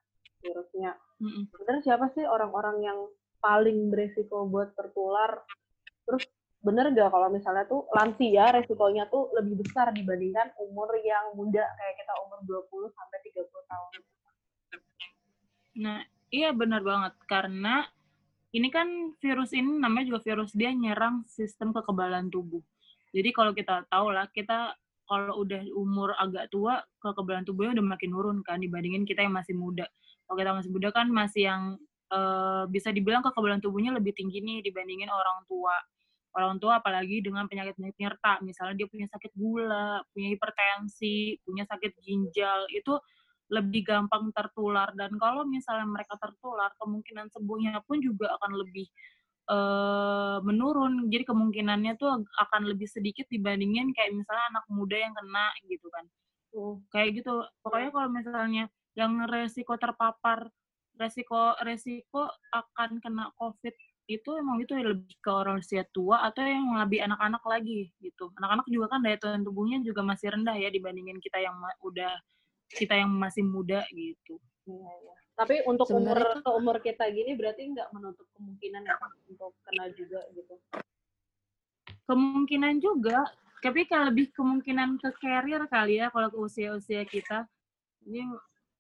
virusnya. 0.44 0.92
Mm 1.22 1.48
Sebenarnya 1.48 1.82
siapa 1.82 2.06
sih 2.12 2.24
orang-orang 2.26 2.76
yang 2.84 2.98
paling 3.40 3.88
beresiko 3.88 4.44
buat 4.44 4.76
tertular? 4.76 5.40
Terus 6.04 6.28
bener 6.62 6.94
gak 6.94 7.10
kalau 7.10 7.26
misalnya 7.32 7.66
tuh 7.66 7.88
lansia 7.90 8.54
resikonya 8.54 9.10
tuh 9.10 9.32
lebih 9.34 9.66
besar 9.66 9.90
dibandingkan 9.90 10.54
umur 10.62 10.94
yang 11.02 11.34
muda 11.34 11.64
kayak 11.64 11.94
kita 11.98 12.14
umur 12.22 12.38
20 12.70 12.92
sampai 12.94 13.18
30 13.32 13.50
tahun? 13.50 13.90
Nah, 15.82 15.98
iya 16.30 16.52
benar 16.52 16.84
banget 16.84 17.14
karena 17.26 17.88
ini 18.52 18.68
kan 18.68 19.16
virus 19.16 19.56
ini 19.56 19.80
namanya 19.80 20.12
juga 20.12 20.20
virus 20.20 20.52
dia 20.52 20.68
nyerang 20.72 21.24
sistem 21.24 21.72
kekebalan 21.72 22.28
tubuh. 22.28 22.60
Jadi 23.12 23.28
kalau 23.32 23.52
kita 23.52 23.84
tahu 23.88 24.12
lah, 24.12 24.28
kita 24.32 24.76
kalau 25.08 25.44
udah 25.44 25.60
umur 25.76 26.16
agak 26.16 26.48
tua, 26.48 26.80
kekebalan 27.00 27.44
tubuhnya 27.44 27.76
udah 27.80 27.86
makin 27.96 28.10
nurun 28.12 28.38
kan 28.44 28.60
dibandingin 28.60 29.04
kita 29.04 29.24
yang 29.24 29.36
masih 29.36 29.52
muda. 29.56 29.84
Kalau 30.24 30.36
kita 30.40 30.52
masih 30.56 30.70
muda 30.72 30.88
kan 30.92 31.06
masih 31.12 31.42
yang 31.48 31.62
uh, 32.12 32.64
bisa 32.68 32.88
dibilang 32.92 33.20
kekebalan 33.20 33.60
tubuhnya 33.60 33.92
lebih 33.92 34.16
tinggi 34.16 34.40
nih 34.40 34.64
dibandingin 34.64 35.08
orang 35.12 35.44
tua. 35.48 35.76
Orang 36.32 36.56
tua 36.56 36.80
apalagi 36.80 37.20
dengan 37.20 37.44
penyakit-penyakit 37.44 37.92
penyerta, 37.92 38.40
misalnya 38.40 38.80
dia 38.80 38.88
punya 38.88 39.04
sakit 39.04 39.36
gula, 39.36 40.00
punya 40.16 40.32
hipertensi, 40.32 41.36
punya 41.44 41.68
sakit 41.68 41.92
ginjal, 42.00 42.64
itu 42.72 42.96
lebih 43.52 43.84
gampang 43.84 44.32
tertular 44.32 44.88
dan 44.96 45.12
kalau 45.20 45.44
misalnya 45.44 45.84
mereka 45.84 46.16
tertular 46.16 46.72
kemungkinan 46.80 47.28
sembuhnya 47.28 47.84
pun 47.84 48.00
juga 48.00 48.32
akan 48.40 48.52
lebih 48.56 48.88
uh, 49.52 50.38
menurun. 50.40 51.12
Jadi 51.12 51.24
kemungkinannya 51.28 52.00
tuh 52.00 52.24
akan 52.48 52.62
lebih 52.64 52.88
sedikit 52.88 53.26
dibandingin 53.28 53.92
kayak 53.96 54.16
misalnya 54.16 54.44
anak 54.56 54.64
muda 54.70 54.96
yang 54.96 55.14
kena 55.16 55.46
gitu 55.66 55.86
kan. 55.90 56.04
Uh, 56.56 56.74
kayak 56.92 57.22
gitu. 57.22 57.44
Pokoknya 57.64 57.90
kalau 57.90 58.08
misalnya 58.12 58.64
yang 58.96 59.24
resiko 59.28 59.76
terpapar, 59.80 60.48
resiko 61.00 61.56
resiko 61.64 62.28
akan 62.52 63.00
kena 63.04 63.32
COVID 63.40 63.74
itu 64.10 64.30
emang 64.34 64.60
itu 64.60 64.74
lebih 64.76 65.14
ke 65.22 65.30
orang 65.30 65.62
usia 65.62 65.86
tua 65.94 66.26
atau 66.26 66.42
yang 66.42 66.74
lebih 66.74 67.00
anak-anak 67.06 67.40
lagi 67.46 67.88
gitu. 68.02 68.28
Anak-anak 68.42 68.66
juga 68.68 68.86
kan 68.92 69.00
daya 69.00 69.16
tahan 69.16 69.46
tubuhnya 69.46 69.80
juga 69.80 70.02
masih 70.04 70.34
rendah 70.34 70.58
ya 70.58 70.68
dibandingin 70.68 71.22
kita 71.22 71.38
yang 71.40 71.54
udah 71.80 72.12
kita 72.74 72.94
yang 72.96 73.12
masih 73.12 73.44
muda 73.44 73.84
gitu. 73.92 74.40
Iya, 74.66 74.92
iya. 75.02 75.14
Tapi 75.32 75.64
untuk 75.64 75.88
Sebenarnya 75.88 76.38
umur 76.38 76.44
kan, 76.44 76.56
umur 76.60 76.76
kita 76.84 77.04
gini 77.08 77.32
berarti 77.34 77.66
nggak 77.72 77.88
menutup 77.96 78.28
kemungkinan 78.36 78.82
ya 78.84 78.96
untuk 79.28 79.52
kena 79.64 79.84
juga 79.96 80.20
gitu. 80.36 80.54
Kemungkinan 82.04 82.74
juga, 82.82 83.24
tapi 83.64 83.88
kalau 83.88 84.12
lebih 84.12 84.28
kemungkinan 84.36 85.00
ke 85.00 85.10
carrier 85.22 85.64
kali 85.70 86.02
ya 86.02 86.12
kalau 86.12 86.28
ke 86.28 86.38
usia-usia 86.38 87.02
kita. 87.08 87.48
Ini 88.04 88.28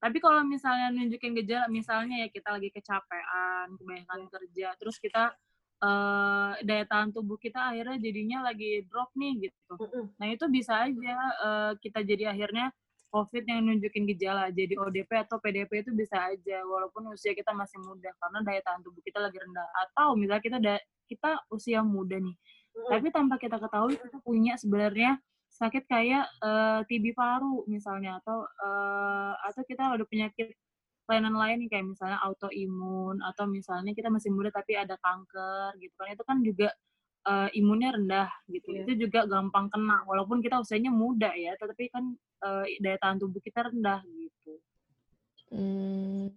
tapi 0.02 0.18
kalau 0.18 0.42
misalnya 0.42 0.90
nunjukin 0.90 1.30
gejala, 1.38 1.70
misalnya 1.70 2.26
ya 2.26 2.28
kita 2.28 2.58
lagi 2.58 2.74
kecapean, 2.74 3.78
kebanyakan 3.78 4.20
kerja, 4.34 4.74
terus 4.74 4.98
kita 4.98 5.30
uh, 5.78 6.58
daya 6.58 6.84
tahan 6.90 7.14
tubuh 7.14 7.38
kita 7.38 7.70
akhirnya 7.70 8.02
jadinya 8.02 8.38
lagi 8.50 8.82
drop 8.90 9.14
nih 9.14 9.50
gitu. 9.50 9.74
Nah 10.18 10.26
itu 10.26 10.44
bisa 10.50 10.90
aja 10.90 11.16
uh, 11.42 11.72
kita 11.78 12.02
jadi 12.02 12.34
akhirnya 12.34 12.74
COVID 13.12 13.44
yang 13.44 13.68
nunjukin 13.68 14.08
gejala 14.08 14.48
jadi 14.48 14.72
ODP 14.80 15.28
atau 15.28 15.36
PDP 15.36 15.84
itu 15.84 15.92
bisa 15.92 16.32
aja 16.32 16.64
walaupun 16.64 17.12
usia 17.12 17.36
kita 17.36 17.52
masih 17.52 17.76
muda 17.84 18.08
karena 18.16 18.38
daya 18.40 18.60
tahan 18.64 18.80
tubuh 18.80 19.04
kita 19.04 19.20
lagi 19.20 19.36
rendah 19.36 19.68
atau 19.86 20.16
misalnya 20.16 20.42
kita 20.42 20.58
da 20.58 20.74
kita 21.04 21.44
usia 21.52 21.84
muda 21.84 22.16
nih 22.16 22.32
mm. 22.32 22.88
tapi 22.88 23.06
tanpa 23.12 23.36
kita 23.36 23.60
ketahui 23.60 24.00
kita 24.00 24.18
punya 24.24 24.56
sebenarnya 24.56 25.20
sakit 25.52 25.84
kayak 25.84 26.24
uh, 26.40 26.80
eh, 26.80 26.88
TB 26.88 27.12
paru 27.12 27.68
misalnya 27.68 28.16
atau 28.24 28.48
uh, 28.48 29.36
atau 29.44 29.62
kita 29.68 29.92
ada 29.92 30.04
penyakit 30.08 30.56
kelainan 31.04 31.36
lain 31.36 31.60
nih 31.60 31.68
kayak 31.68 31.86
misalnya 31.92 32.16
autoimun 32.24 33.20
atau 33.20 33.44
misalnya 33.44 33.92
kita 33.92 34.08
masih 34.08 34.32
muda 34.32 34.48
tapi 34.48 34.80
ada 34.80 34.96
kanker 34.96 35.76
gitu 35.76 35.92
kan 36.00 36.08
itu 36.08 36.24
kan 36.24 36.38
juga 36.40 36.68
uh, 37.26 37.48
imunnya 37.54 37.94
rendah 37.94 38.30
gitu. 38.50 38.74
Yeah. 38.74 38.84
Itu 38.86 38.92
juga 39.08 39.26
gampang 39.26 39.70
kena 39.70 40.04
walaupun 40.06 40.42
kita 40.42 40.62
usianya 40.62 40.90
muda 40.90 41.30
ya, 41.34 41.54
tetapi 41.58 41.90
kan 41.90 42.14
uh, 42.42 42.64
daya 42.82 42.98
tahan 42.98 43.18
tubuh 43.22 43.40
kita 43.42 43.70
rendah 43.70 44.02
gitu. 44.06 44.52
Hmm, 45.52 46.32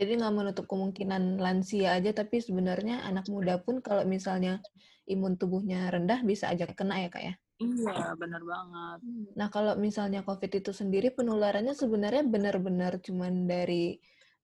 jadi 0.00 0.16
nggak 0.18 0.34
menutup 0.34 0.64
kemungkinan 0.66 1.38
lansia 1.38 1.94
aja, 1.94 2.10
tapi 2.16 2.40
sebenarnya 2.40 3.04
anak 3.04 3.28
muda 3.28 3.60
pun 3.60 3.78
kalau 3.84 4.02
misalnya 4.08 4.58
imun 5.04 5.36
tubuhnya 5.36 5.92
rendah 5.92 6.24
bisa 6.24 6.48
aja 6.48 6.64
kena 6.72 7.04
ya 7.04 7.08
kak 7.12 7.22
ya? 7.22 7.34
Iya, 7.62 8.18
benar 8.18 8.42
banget. 8.42 8.98
Hmm, 9.06 9.26
nah, 9.38 9.48
kalau 9.52 9.78
misalnya 9.78 10.26
COVID 10.26 10.50
itu 10.58 10.74
sendiri 10.74 11.14
penularannya 11.14 11.76
sebenarnya 11.76 12.26
benar-benar 12.26 12.98
cuman 12.98 13.46
dari 13.46 13.94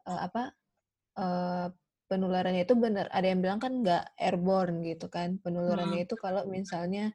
uh, 0.06 0.20
apa 0.30 0.54
uh, 1.18 1.66
penularannya 2.10 2.66
itu 2.66 2.74
benar 2.74 3.06
ada 3.14 3.30
yang 3.30 3.38
bilang 3.38 3.62
kan 3.62 3.70
nggak 3.86 4.18
airborne 4.18 4.82
gitu 4.82 5.06
kan 5.06 5.38
penularannya 5.38 6.02
hmm. 6.02 6.06
itu 6.10 6.14
kalau 6.18 6.42
misalnya 6.50 7.14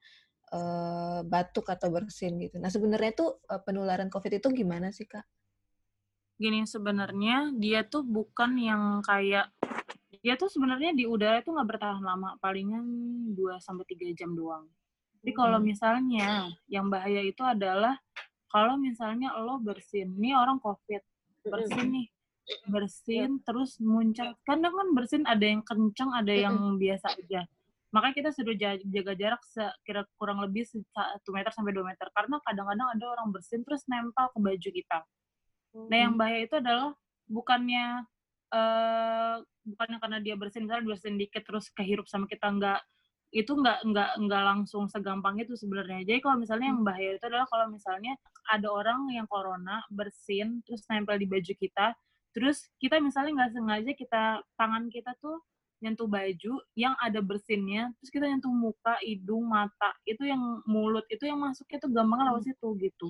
uh, 0.55 1.19
batuk 1.27 1.67
atau 1.67 1.91
bersin 1.91 2.39
gitu 2.39 2.55
nah 2.63 2.71
sebenarnya 2.71 3.11
itu 3.11 3.27
uh, 3.51 3.59
penularan 3.59 4.07
covid 4.07 4.39
itu 4.39 4.47
gimana 4.55 4.95
sih 4.95 5.03
kak 5.03 5.27
gini 6.39 6.63
sebenarnya 6.63 7.51
dia 7.59 7.83
tuh 7.83 8.07
bukan 8.07 8.55
yang 8.55 9.03
kayak 9.03 9.51
dia 10.23 10.39
tuh 10.39 10.47
sebenarnya 10.47 10.95
di 10.95 11.03
udara 11.03 11.43
itu 11.43 11.51
nggak 11.51 11.69
bertahan 11.75 11.99
lama 11.99 12.39
palingan 12.39 12.87
2 13.35 13.59
sampai 13.59 13.83
tiga 13.91 14.15
jam 14.15 14.31
doang 14.31 14.63
tapi 15.19 15.35
kalau 15.35 15.59
hmm. 15.59 15.67
misalnya 15.75 16.47
yang 16.71 16.87
bahaya 16.87 17.19
itu 17.19 17.43
adalah 17.43 17.99
kalau 18.47 18.79
misalnya 18.79 19.35
lo 19.35 19.59
bersin 19.59 20.15
nih 20.15 20.39
orang 20.39 20.63
covid 20.63 21.03
bersin 21.43 21.91
nih 21.91 22.07
bersin 22.69 23.37
yeah. 23.37 23.43
terus 23.45 23.81
muncul 23.81 24.37
karena 24.45 24.69
kan 24.69 24.87
bersin 24.93 25.23
ada 25.25 25.45
yang 25.45 25.61
kenceng 25.65 26.11
ada 26.13 26.33
yang 26.33 26.77
biasa 26.77 27.17
aja. 27.17 27.41
Makanya 27.89 28.15
kita 28.15 28.29
sudah 28.35 28.53
jaga 28.91 29.13
jarak 29.15 29.41
sekira 29.47 30.03
kurang 30.19 30.43
lebih 30.43 30.67
satu 30.67 31.31
meter 31.31 31.51
sampai 31.55 31.71
dua 31.71 31.87
meter. 31.87 32.11
Karena 32.11 32.43
kadang-kadang 32.43 32.87
ada 32.91 33.05
orang 33.07 33.31
bersin 33.31 33.63
terus 33.63 33.87
nempel 33.87 34.27
ke 34.35 34.39
baju 34.43 34.69
kita. 34.69 34.99
Nah 35.87 35.97
yang 35.97 36.19
bahaya 36.19 36.43
itu 36.43 36.59
adalah 36.59 36.91
bukannya 37.25 38.03
uh, 38.51 39.35
bukannya 39.65 39.97
karena 39.97 40.19
dia 40.21 40.35
bersin 40.37 40.67
misalnya 40.67 40.85
bersin 40.85 41.15
dikit 41.17 41.43
terus 41.47 41.71
kehirup 41.73 42.05
sama 42.05 42.29
kita 42.29 42.51
nggak 42.51 42.79
itu 43.35 43.51
nggak 43.51 43.79
nggak 43.91 44.11
nggak 44.27 44.43
langsung 44.47 44.87
segampang 44.87 45.35
itu 45.43 45.59
sebenarnya. 45.59 46.07
Jadi 46.07 46.19
kalau 46.23 46.37
misalnya 46.39 46.71
yang 46.71 46.83
bahaya 46.87 47.19
itu 47.19 47.25
adalah 47.27 47.47
kalau 47.51 47.67
misalnya 47.67 48.13
ada 48.47 48.67
orang 48.71 49.11
yang 49.11 49.27
corona 49.27 49.83
bersin 49.91 50.63
terus 50.63 50.87
nempel 50.87 51.19
di 51.19 51.27
baju 51.27 51.53
kita, 51.59 51.91
Terus 52.35 52.67
kita 52.83 52.99
misalnya 52.99 53.31
nggak 53.43 53.53
sengaja 53.55 53.91
kita 53.95 54.23
tangan 54.59 54.91
kita 54.91 55.15
tuh 55.23 55.39
nyentuh 55.79 56.07
baju 56.07 56.53
yang 56.75 56.95
ada 56.99 57.19
bersinnya, 57.23 57.91
terus 57.99 58.11
kita 58.11 58.27
nyentuh 58.27 58.51
muka, 58.51 58.99
hidung, 59.03 59.47
mata, 59.47 59.95
itu 60.03 60.23
yang 60.27 60.63
mulut 60.67 61.03
itu 61.07 61.27
yang 61.27 61.39
masuknya 61.39 61.77
tuh 61.79 61.91
gampang 61.95 62.27
lewat 62.27 62.43
hmm. 62.43 62.49
situ 62.51 62.67
gitu. 62.79 63.07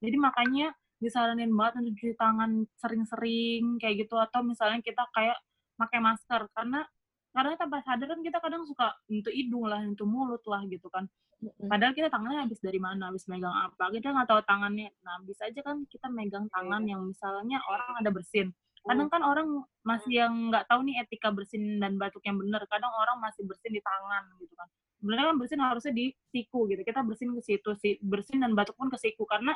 Jadi 0.00 0.16
makanya 0.16 0.66
disaranin 1.02 1.50
banget 1.52 1.82
untuk 1.82 1.94
cuci 1.98 2.14
tangan 2.14 2.50
sering-sering 2.78 3.76
kayak 3.82 4.06
gitu 4.06 4.14
atau 4.16 4.40
misalnya 4.46 4.78
kita 4.80 5.02
kayak 5.12 5.34
pakai 5.74 5.98
masker 5.98 6.46
karena 6.54 6.86
karena 7.32 7.56
tanpa 7.56 7.80
sadar 7.80 8.06
kan 8.12 8.20
kita 8.20 8.38
kadang 8.44 8.62
suka 8.68 8.92
untuk 9.08 9.32
hidung 9.32 9.64
lah 9.64 9.80
untuk 9.80 10.04
mulut 10.04 10.44
lah 10.44 10.62
gitu 10.68 10.86
kan. 10.92 11.08
Padahal 11.42 11.90
kita 11.96 12.06
tangannya 12.12 12.46
habis 12.46 12.62
dari 12.62 12.78
mana 12.78 13.10
habis 13.10 13.26
megang 13.26 13.50
apa 13.50 13.90
kita 13.90 14.14
nggak 14.14 14.28
tahu 14.30 14.40
tangannya. 14.46 14.92
Nah 15.02 15.18
bisa 15.26 15.48
aja 15.48 15.60
kan 15.64 15.82
kita 15.88 16.06
megang 16.12 16.46
tangan 16.52 16.84
yang 16.86 17.02
misalnya 17.08 17.58
orang 17.66 17.98
ada 17.98 18.10
bersin. 18.12 18.52
Kadang 18.82 19.08
kan 19.10 19.22
orang 19.22 19.64
masih 19.82 20.22
yang 20.26 20.52
nggak 20.52 20.66
tahu 20.70 20.86
nih 20.86 21.02
etika 21.02 21.32
bersin 21.34 21.80
dan 21.80 21.98
batuk 21.98 22.22
yang 22.22 22.38
benar. 22.38 22.62
Kadang 22.68 22.92
orang 22.92 23.18
masih 23.18 23.48
bersin 23.48 23.72
di 23.74 23.82
tangan 23.82 24.22
gitu 24.38 24.54
kan. 24.54 24.68
Sebenarnya 25.02 25.26
kan 25.34 25.36
bersin 25.40 25.60
harusnya 25.62 25.92
di 25.94 26.06
siku 26.30 26.70
gitu. 26.70 26.82
Kita 26.86 27.00
bersin 27.02 27.34
ke 27.34 27.42
situ 27.42 27.70
sih. 27.78 27.98
Bersin 28.02 28.42
dan 28.42 28.54
batuk 28.54 28.78
pun 28.78 28.86
ke 28.90 28.98
siku. 28.98 29.26
Karena 29.26 29.54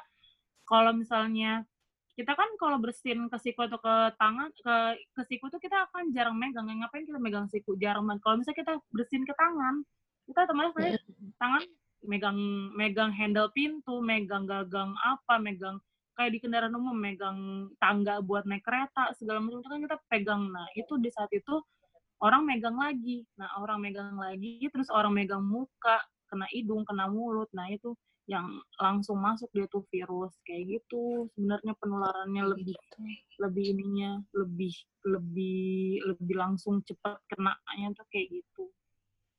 kalau 0.67 0.91
misalnya 0.91 1.63
kita 2.17 2.33
kan 2.33 2.49
kalau 2.57 2.81
bersin 2.81 3.29
ke 3.29 3.37
siku 3.37 3.69
atau 3.69 3.77
ke 3.77 3.95
tangan 4.17 4.49
ke 4.57 4.77
ke 5.13 5.23
siku 5.29 5.53
tuh 5.53 5.61
kita 5.61 5.85
akan 5.93 6.17
jarang 6.17 6.41
megang. 6.41 6.65
Ngapain 6.65 7.05
kita 7.05 7.21
megang 7.21 7.47
siku? 7.53 7.77
Jarang 7.77 8.09
banget. 8.09 8.25
Kalau 8.25 8.37
misalnya 8.41 8.59
kita 8.65 8.73
bersin 8.89 9.23
ke 9.29 9.35
tangan 9.37 9.85
kita 10.27 10.39
otomatis 10.43 10.75
yeah. 10.99 10.99
tangan 11.39 11.63
megang 12.03 12.39
megang 12.75 13.11
handle 13.15 13.51
pintu 13.55 14.03
megang 14.03 14.45
gagang 14.47 14.95
apa 15.03 15.39
megang 15.39 15.79
kayak 16.19 16.35
di 16.35 16.39
kendaraan 16.43 16.75
umum 16.75 16.97
megang 16.97 17.71
tangga 17.79 18.19
buat 18.25 18.49
naik 18.49 18.65
kereta 18.65 19.13
segala 19.15 19.45
macam 19.45 19.61
itu 19.61 19.69
kan 19.69 19.81
kita 19.85 19.97
pegang. 20.09 20.43
Nah 20.49 20.67
itu 20.75 20.97
di 20.97 21.11
saat 21.13 21.29
itu 21.31 21.61
orang 22.25 22.49
megang 22.49 22.75
lagi. 22.81 23.23
Nah 23.37 23.53
orang 23.61 23.85
megang 23.85 24.17
lagi 24.17 24.65
terus 24.73 24.89
orang 24.89 25.13
megang 25.13 25.45
muka 25.45 26.01
kena 26.27 26.49
hidung 26.51 26.83
kena 26.89 27.07
mulut. 27.07 27.53
Nah 27.53 27.69
itu 27.69 27.93
yang 28.27 28.59
langsung 28.83 29.23
masuk 29.23 29.47
dia 29.55 29.71
tuh 29.71 29.87
virus 29.91 30.35
kayak 30.43 30.79
gitu. 30.79 31.31
Sebenarnya 31.35 31.79
penularannya 31.79 32.43
lebih 32.43 32.75
gitu. 32.75 32.97
lebih 33.39 33.65
ininya 33.79 34.19
lebih 34.35 34.75
lebih 35.07 36.03
lebih 36.03 36.35
langsung 36.35 36.83
cepat 36.83 37.23
kenanya 37.31 37.95
tuh 37.95 38.07
kayak 38.11 38.43
gitu. 38.43 38.65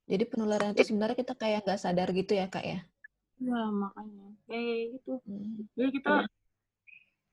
Jadi 0.08 0.24
penularan 0.24 0.72
itu 0.72 0.88
sebenarnya 0.88 1.20
kita 1.20 1.36
kayak 1.36 1.68
nggak 1.68 1.82
sadar 1.84 2.08
gitu 2.16 2.32
ya 2.32 2.48
kak 2.48 2.64
ya? 2.64 2.80
Ya 3.44 3.62
makanya. 3.70 4.28
Kayak 4.48 4.80
gitu. 4.98 5.14
Hmm. 5.28 5.68
jadi 5.76 5.90
kita 5.92 6.14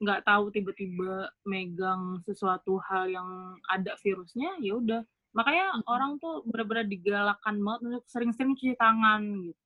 nggak 0.02 0.20
tahu 0.26 0.44
tiba-tiba 0.50 1.30
megang 1.46 2.20
sesuatu 2.26 2.82
hal 2.90 3.08
yang 3.08 3.30
ada 3.70 3.94
virusnya 4.02 4.58
ya 4.58 4.74
udah. 4.74 5.02
Makanya 5.38 5.66
hmm. 5.70 5.86
orang 5.86 6.18
tuh 6.18 6.42
benar-benar 6.50 6.90
digalakkan 6.90 7.62
banget 7.62 7.80
untuk 7.86 8.04
sering-sering 8.10 8.58
cuci 8.58 8.74
tangan 8.74 9.22
gitu 9.46 9.63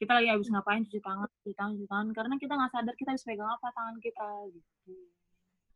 kita 0.00 0.16
lagi 0.16 0.32
habis 0.32 0.48
ngapain 0.48 0.82
cuci 0.88 1.00
tangan 1.04 1.28
cuci 1.44 1.52
tangan 1.52 1.72
cuci 1.76 1.88
tangan 1.92 2.08
karena 2.16 2.34
kita 2.40 2.52
nggak 2.56 2.72
sadar 2.72 2.94
kita 2.96 3.08
habis 3.12 3.26
pegang 3.28 3.52
apa 3.52 3.68
tangan 3.76 3.96
kita 4.00 4.28
gitu 4.48 4.92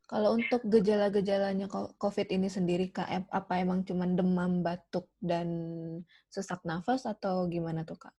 kalau 0.05 0.37
untuk 0.37 0.61
gejala-gejalanya 0.69 1.65
COVID 1.97 2.29
ini 2.29 2.53
sendiri, 2.53 2.93
Kak, 2.93 3.09
apa 3.33 3.53
emang 3.57 3.89
cuma 3.89 4.05
demam, 4.05 4.61
batuk, 4.61 5.09
dan 5.17 5.49
sesak 6.29 6.61
nafas 6.69 7.09
atau 7.09 7.49
gimana 7.49 7.89
tuh, 7.89 7.97
Kak? 7.97 8.13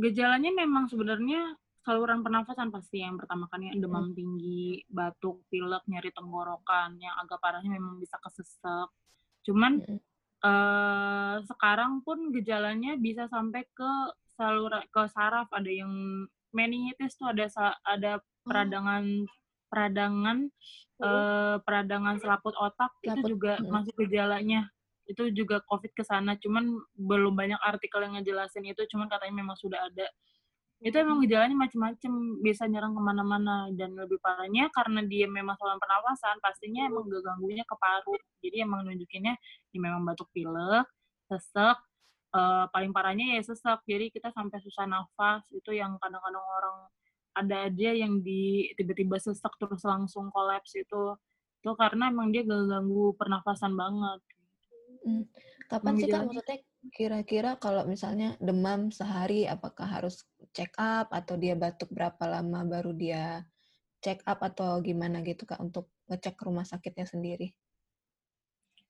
Gejalanya 0.00 0.48
memang 0.48 0.88
sebenarnya 0.88 1.60
saluran 1.84 2.24
pernafasan 2.24 2.72
pasti 2.72 3.04
yang 3.04 3.20
pertama 3.20 3.52
kan 3.52 3.60
ya 3.60 3.76
demam 3.76 4.12
hmm. 4.12 4.16
tinggi, 4.16 4.80
batuk, 4.88 5.44
pilek, 5.52 5.84
nyeri 5.84 6.08
tenggorokan, 6.16 6.96
yang 6.96 7.12
agak 7.20 7.36
parahnya 7.44 7.76
memang 7.76 8.00
bisa 8.00 8.16
kesesek. 8.16 8.88
Cuman 9.44 9.84
hmm. 9.84 10.00
Eh, 10.44 11.36
sekarang 11.46 12.02
pun 12.06 12.30
gejalanya 12.34 12.94
bisa 12.98 13.26
sampai 13.30 13.66
ke 13.74 13.90
saluran 14.38 14.84
ke 14.90 15.02
saraf, 15.10 15.50
ada 15.50 15.70
yang 15.70 15.90
meningitis 16.54 17.18
tuh 17.18 17.30
ada 17.30 17.50
ada 17.84 18.18
oh. 18.18 18.22
peradangan 18.46 19.04
peradangan 19.68 20.48
hmm. 20.48 21.04
eh, 21.04 21.56
peradangan 21.62 22.16
selaput 22.18 22.56
otak 22.56 22.92
selaput. 22.98 23.04
itu 23.04 23.20
juga 23.36 23.52
hmm. 23.60 23.68
masuk 23.68 23.94
gejalanya 24.00 24.64
itu 25.08 25.32
juga 25.32 25.64
covid 25.64 25.92
ke 25.96 26.04
sana 26.04 26.36
cuman 26.36 26.68
belum 26.96 27.32
banyak 27.32 27.60
artikel 27.64 28.04
yang 28.04 28.20
ngejelasin 28.20 28.64
itu 28.68 28.84
cuman 28.92 29.08
katanya 29.08 29.40
memang 29.40 29.56
sudah 29.56 29.80
ada 29.88 30.06
itu 30.78 30.94
emang 30.94 31.18
gejalanya 31.18 31.58
macam-macam 31.58 32.12
bisa 32.38 32.62
nyerang 32.70 32.94
ke 32.94 33.02
mana-mana. 33.02 33.66
Dan 33.74 33.98
lebih 33.98 34.22
parahnya 34.22 34.70
karena 34.70 35.02
dia 35.02 35.26
memang 35.26 35.58
saluran 35.58 35.82
pernafasan 35.82 36.38
pastinya 36.38 36.86
emang 36.86 37.10
gak 37.10 37.22
ganggunya 37.26 37.66
ke 37.66 37.74
paru 37.74 38.14
jadi 38.38 38.62
emang 38.62 38.86
nunjukinnya 38.86 39.34
dia 39.74 39.80
memang 39.82 40.06
batuk 40.06 40.30
pilek 40.30 40.86
sesek. 41.26 41.78
Uh, 42.28 42.68
paling 42.70 42.94
parahnya 42.94 43.38
ya 43.38 43.42
sesek. 43.42 43.82
Jadi 43.90 44.14
kita 44.14 44.30
sampai 44.30 44.58
susah 44.62 44.86
nafas. 44.86 45.42
Itu 45.50 45.74
yang 45.74 45.98
kadang-kadang 45.98 46.46
orang 46.46 46.76
ada 47.38 47.56
aja 47.70 47.90
yang 47.94 48.22
di 48.22 48.70
tiba-tiba 48.78 49.18
sesek 49.18 49.50
terus 49.58 49.82
langsung 49.82 50.30
kolaps 50.30 50.78
itu. 50.78 51.18
Itu 51.58 51.74
karena 51.74 52.14
emang 52.14 52.30
dia 52.30 52.46
ganggu 52.46 53.18
pernafasan 53.18 53.74
banget. 53.74 54.22
Hmm. 54.98 55.24
kapan 55.70 55.94
sih 56.00 56.10
kak 56.10 56.26
maksudnya 56.26 56.58
Kira-kira 56.88 57.60
kalau 57.60 57.84
misalnya 57.84 58.34
demam 58.40 58.88
sehari, 58.88 59.44
apakah 59.44 59.84
harus 59.84 60.24
check 60.56 60.72
up 60.80 61.12
atau 61.12 61.36
dia 61.36 61.52
batuk 61.52 61.92
berapa 61.92 62.24
lama 62.24 62.64
baru 62.64 62.96
dia 62.96 63.44
check 64.00 64.22
up 64.24 64.40
atau 64.40 64.78
gimana 64.80 65.20
gitu 65.26 65.44
kak 65.44 65.58
untuk 65.58 65.90
ngecek 66.08 66.38
rumah 66.40 66.64
sakitnya 66.64 67.04
sendiri? 67.04 67.52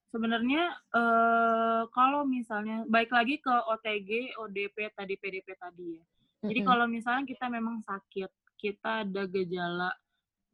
Sebenarnya 0.08 0.72
eh, 0.94 1.82
kalau 1.92 2.24
misalnya 2.24 2.84
baik 2.88 3.12
lagi 3.12 3.40
ke 3.42 3.52
OTG, 3.52 4.40
ODP 4.40 4.76
tadi, 4.96 5.14
PDP 5.20 5.48
tadi 5.58 6.00
ya. 6.00 6.04
Jadi 6.38 6.60
mm 6.60 6.64
-hmm. 6.64 6.70
kalau 6.70 6.86
misalnya 6.86 7.24
kita 7.26 7.46
memang 7.50 7.82
sakit, 7.84 8.30
kita 8.56 9.04
ada 9.04 9.22
gejala. 9.28 9.90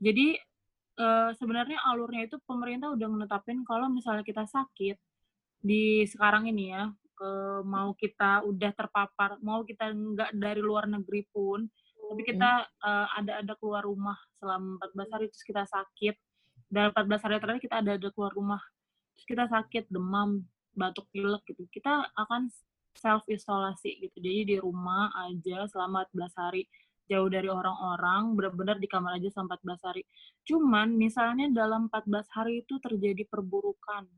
Jadi 0.02 0.35
eh, 0.98 1.30
sebenarnya 1.38 1.78
alurnya 1.87 2.26
itu 2.26 2.40
pemerintah 2.42 2.90
udah 2.90 3.09
menetapin 3.11 3.62
kalau 3.62 3.87
misalnya 3.92 4.26
kita 4.26 4.42
sakit 4.48 4.96
di 5.64 6.02
sekarang 6.11 6.50
ini 6.50 6.74
ya, 6.74 6.90
ke 7.14 7.62
mau 7.64 7.94
kita 7.94 8.44
udah 8.44 8.72
terpapar, 8.74 9.38
mau 9.40 9.62
kita 9.62 9.90
nggak 9.90 10.31
dari 10.35 10.61
luar 10.61 10.90
negeri 10.90 11.24
pun, 11.31 11.66
tapi 12.11 12.22
hmm. 12.22 12.31
kita 12.35 12.50
uh, 12.85 13.07
ada-ada 13.16 13.55
keluar 13.59 13.83
rumah 13.87 14.18
selama 14.38 14.79
14 14.92 15.14
hari 15.14 15.27
terus 15.33 15.44
kita 15.46 15.64
sakit. 15.64 16.14
Dalam 16.68 16.90
14 16.92 17.24
hari 17.24 17.35
terakhir 17.40 17.62
kita 17.62 17.77
ada-ada 17.81 18.09
keluar 18.12 18.33
rumah. 18.35 18.62
Terus 19.14 19.27
kita 19.31 19.44
sakit, 19.46 19.85
demam, 19.88 20.42
batuk 20.74 21.07
pilek 21.14 21.42
gitu. 21.48 21.64
Kita 21.70 22.11
akan 22.18 22.50
self 22.94 23.27
isolasi 23.31 23.98
gitu. 24.03 24.16
Jadi 24.18 24.55
di 24.55 24.57
rumah 24.59 25.11
aja 25.27 25.66
selama 25.70 26.07
14 26.12 26.35
hari 26.38 26.62
jauh 27.05 27.29
dari 27.29 27.53
orang-orang, 27.53 28.33
benar-benar 28.33 28.77
di 28.81 28.88
kamar 28.88 29.20
aja 29.20 29.29
selama 29.29 29.61
14 29.61 29.87
hari. 29.88 30.03
Cuman 30.48 30.88
misalnya 30.96 31.46
dalam 31.53 31.92
14 31.92 32.27
hari 32.33 32.64
itu 32.64 32.81
terjadi 32.81 33.29
perburukan 33.29 34.09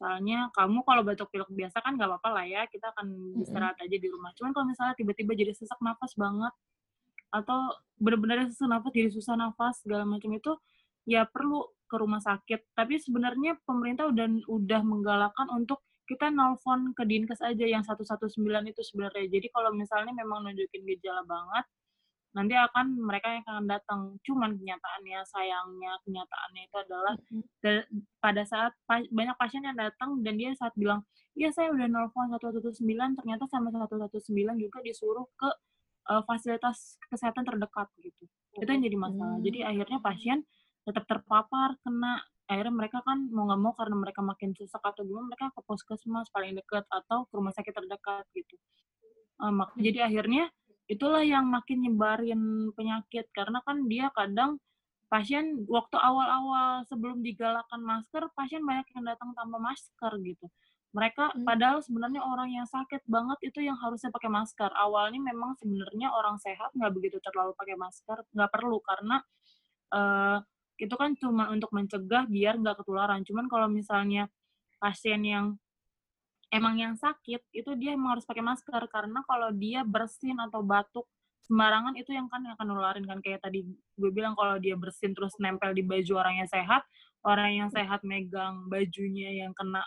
Soalnya 0.00 0.48
kamu 0.56 0.80
kalau 0.88 1.04
batuk 1.04 1.28
pilek 1.28 1.52
biasa 1.52 1.84
kan 1.84 2.00
nggak 2.00 2.08
apa-apa 2.08 2.28
lah 2.32 2.44
ya, 2.48 2.64
kita 2.72 2.88
akan 2.96 3.36
istirahat 3.44 3.76
aja 3.84 3.96
di 4.00 4.08
rumah. 4.08 4.32
Cuman 4.32 4.56
kalau 4.56 4.66
misalnya 4.72 4.96
tiba-tiba 4.96 5.36
jadi 5.36 5.52
sesak 5.52 5.76
nafas 5.84 6.16
banget, 6.16 6.52
atau 7.28 7.76
benar-benar 8.00 8.48
sesak 8.48 8.72
nafas 8.72 8.90
jadi 8.96 9.12
susah 9.12 9.36
nafas 9.36 9.84
segala 9.84 10.08
macam 10.08 10.32
itu, 10.32 10.56
ya 11.04 11.28
perlu 11.28 11.68
ke 11.84 11.96
rumah 12.00 12.24
sakit. 12.24 12.72
Tapi 12.72 12.96
sebenarnya 12.96 13.60
pemerintah 13.68 14.08
udah 14.08 14.48
udah 14.48 14.80
menggalakkan 14.88 15.52
untuk 15.52 15.84
kita 16.08 16.32
nelfon 16.32 16.96
ke 16.96 17.04
dinkes 17.04 17.44
aja 17.44 17.66
yang 17.68 17.84
119 17.84 18.40
itu 18.72 18.82
sebenarnya. 18.82 19.28
Jadi 19.28 19.46
kalau 19.52 19.70
misalnya 19.76 20.16
memang 20.16 20.48
nunjukin 20.48 20.82
gejala 20.88 21.22
banget, 21.28 21.68
nanti 22.30 22.54
akan 22.54 22.94
mereka 22.94 23.26
yang 23.34 23.42
akan 23.42 23.66
datang. 23.66 24.00
Cuman 24.22 24.54
kenyataannya, 24.54 25.20
sayangnya, 25.26 25.92
kenyataannya 26.06 26.62
itu 26.62 26.76
adalah 26.78 27.14
mm-hmm. 27.18 28.22
pada 28.22 28.42
saat 28.46 28.72
pa 28.86 29.02
banyak 29.02 29.34
pasien 29.34 29.66
yang 29.66 29.74
datang 29.74 30.22
dan 30.22 30.38
dia 30.38 30.54
saat 30.54 30.70
bilang, 30.78 31.02
iya 31.34 31.50
saya 31.50 31.74
udah 31.74 31.90
nelfon 31.90 32.30
119, 32.30 32.78
ternyata 33.18 33.44
sama 33.50 33.74
119 33.74 34.30
juga 34.62 34.78
disuruh 34.86 35.26
ke 35.34 35.50
uh, 36.10 36.22
fasilitas 36.22 37.02
kesehatan 37.10 37.42
terdekat 37.42 37.90
gitu. 37.98 38.24
Itu 38.58 38.70
yang 38.70 38.82
jadi 38.86 38.98
masalah. 38.98 39.38
Mm-hmm. 39.38 39.46
Jadi 39.50 39.58
akhirnya 39.66 39.98
pasien 39.98 40.38
tetap 40.86 41.04
terpapar, 41.10 41.74
kena 41.82 42.22
akhirnya 42.50 42.74
mereka 42.74 42.98
kan 43.06 43.30
mau 43.30 43.46
nggak 43.46 43.60
mau 43.62 43.72
karena 43.78 43.94
mereka 43.94 44.26
makin 44.26 44.50
sesak 44.58 44.82
atau 44.82 45.06
gimana 45.06 45.30
mereka 45.30 45.54
ke 45.54 45.62
puskesmas 45.62 46.26
paling 46.34 46.58
dekat 46.58 46.82
atau 46.90 47.22
ke 47.30 47.32
rumah 47.38 47.54
sakit 47.54 47.70
terdekat 47.70 48.26
gitu. 48.34 48.58
Uh, 49.38 49.54
mak 49.54 49.70
jadi 49.78 50.10
akhirnya 50.10 50.50
itulah 50.90 51.22
yang 51.22 51.46
makin 51.46 51.86
nyebarin 51.86 52.74
penyakit 52.74 53.30
karena 53.30 53.62
kan 53.62 53.86
dia 53.86 54.10
kadang 54.10 54.58
pasien 55.06 55.62
waktu 55.70 55.94
awal-awal 55.98 56.82
sebelum 56.86 57.22
digalakan 57.22 57.82
masker 57.82 58.26
pasien 58.34 58.62
banyak 58.66 58.86
yang 58.98 59.06
datang 59.06 59.30
tanpa 59.38 59.58
masker 59.62 60.12
gitu. 60.22 60.46
Mereka 60.90 61.34
hmm. 61.34 61.46
padahal 61.46 61.78
sebenarnya 61.86 62.22
orang 62.26 62.50
yang 62.50 62.66
sakit 62.66 63.06
banget 63.06 63.38
itu 63.46 63.62
yang 63.62 63.78
harusnya 63.78 64.10
pakai 64.10 64.30
masker. 64.30 64.70
Awalnya 64.74 65.22
memang 65.22 65.54
sebenarnya 65.62 66.10
orang 66.10 66.38
sehat 66.42 66.74
nggak 66.74 66.90
begitu 66.94 67.22
terlalu 67.22 67.54
pakai 67.54 67.78
masker 67.78 68.18
nggak 68.34 68.50
perlu 68.50 68.82
karena 68.82 69.22
uh, 69.94 70.38
itu 70.78 70.94
kan 70.98 71.14
cuma 71.18 71.50
untuk 71.54 71.70
mencegah 71.70 72.26
biar 72.26 72.58
nggak 72.58 72.82
ketularan. 72.82 73.22
Cuman 73.22 73.46
kalau 73.46 73.70
misalnya 73.70 74.26
pasien 74.82 75.22
yang 75.22 75.54
emang 76.50 76.74
yang 76.78 76.94
sakit 76.98 77.42
itu 77.54 77.70
dia 77.78 77.94
emang 77.94 78.18
harus 78.18 78.26
pakai 78.26 78.42
masker. 78.44 78.82
Karena 78.90 79.22
kalau 79.26 79.50
dia 79.54 79.86
bersin 79.86 80.36
atau 80.38 80.60
batuk 80.62 81.06
sembarangan 81.46 81.98
itu 81.98 82.10
yang 82.14 82.26
kan 82.30 82.42
akan 82.44 82.66
nularin 82.66 83.06
kan. 83.06 83.18
Kayak 83.22 83.46
tadi 83.46 83.66
gue 83.70 84.10
bilang 84.12 84.34
kalau 84.38 84.58
dia 84.58 84.74
bersin 84.78 85.14
terus 85.16 85.34
nempel 85.42 85.72
di 85.74 85.82
baju 85.86 86.12
orang 86.20 86.44
yang 86.44 86.50
sehat 86.50 86.82
orang 87.20 87.52
yang 87.52 87.68
sehat 87.68 88.00
megang 88.00 88.64
bajunya 88.72 89.44
yang 89.44 89.52
kena 89.52 89.84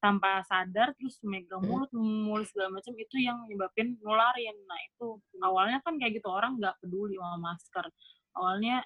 tanpa 0.00 0.40
sadar 0.48 0.96
terus 0.96 1.20
megang 1.20 1.60
Hmm. 1.60 1.68
mulut 1.68 1.90
mulut 1.92 2.46
segala 2.48 2.80
macam 2.80 2.96
itu 2.96 3.16
yang 3.20 3.44
nyebabin 3.46 4.00
nularin. 4.00 4.56
Nah 4.64 4.80
itu 4.88 5.20
awalnya 5.44 5.78
kan 5.84 6.00
kayak 6.00 6.20
gitu 6.20 6.28
orang 6.32 6.56
nggak 6.56 6.76
peduli 6.80 7.20
sama 7.20 7.52
masker. 7.52 7.86
Awalnya 8.32 8.76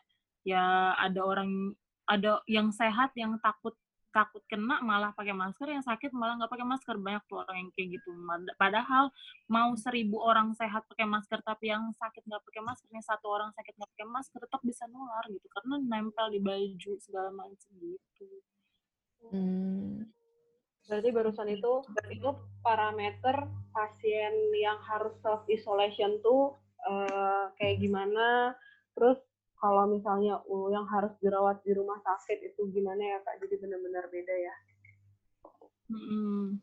ya 0.42 0.92
ada 0.98 1.20
orang 1.22 1.50
ada 2.10 2.42
yang 2.50 2.68
sehat 2.74 3.14
yang 3.16 3.38
takut 3.40 3.72
takut 4.14 4.46
kena 4.46 4.78
malah 4.86 5.10
pakai 5.10 5.34
masker 5.34 5.66
yang 5.66 5.82
sakit 5.82 6.14
malah 6.14 6.38
nggak 6.38 6.52
pakai 6.54 6.66
masker 6.70 6.94
banyak 6.94 7.24
tuh 7.26 7.42
orang 7.42 7.56
yang 7.66 7.70
kayak 7.74 7.98
gitu 7.98 8.10
padahal 8.54 9.10
mau 9.50 9.74
seribu 9.74 10.22
orang 10.22 10.54
sehat 10.54 10.86
pakai 10.86 11.04
masker 11.10 11.42
tapi 11.42 11.74
yang 11.74 11.90
sakit 11.98 12.22
nggak 12.22 12.42
pakai 12.46 12.62
masker 12.62 12.88
nih 12.94 13.02
satu 13.02 13.26
orang 13.26 13.50
sakit 13.58 13.74
nggak 13.74 13.90
pakai 13.90 14.06
masker 14.06 14.38
tetap 14.38 14.62
bisa 14.62 14.86
nular 14.86 15.26
gitu 15.26 15.46
karena 15.50 15.74
nempel 15.82 16.30
di 16.30 16.38
baju 16.38 16.92
segala 17.02 17.34
macam 17.34 17.70
gitu 17.82 18.26
Hmm. 19.32 20.04
Berarti 20.84 21.08
barusan 21.16 21.48
itu 21.48 21.72
itu 22.12 22.30
parameter 22.60 23.48
pasien 23.72 24.34
yang 24.52 24.76
harus 24.84 25.16
self 25.24 25.48
isolation 25.48 26.20
tuh 26.20 26.52
eh, 26.84 27.44
kayak 27.56 27.80
gimana? 27.80 28.52
Terus 28.92 29.16
kalau 29.64 29.88
misalnya 29.88 30.44
uh, 30.44 30.68
yang 30.68 30.84
harus 30.84 31.16
dirawat 31.24 31.64
di 31.64 31.72
rumah 31.72 31.96
sakit 32.04 32.52
itu 32.52 32.68
gimana 32.68 33.00
ya 33.00 33.18
kak? 33.24 33.40
Jadi 33.40 33.56
benar-benar 33.56 34.04
beda 34.12 34.34
ya. 34.36 34.54
Mm-mm. 35.88 36.60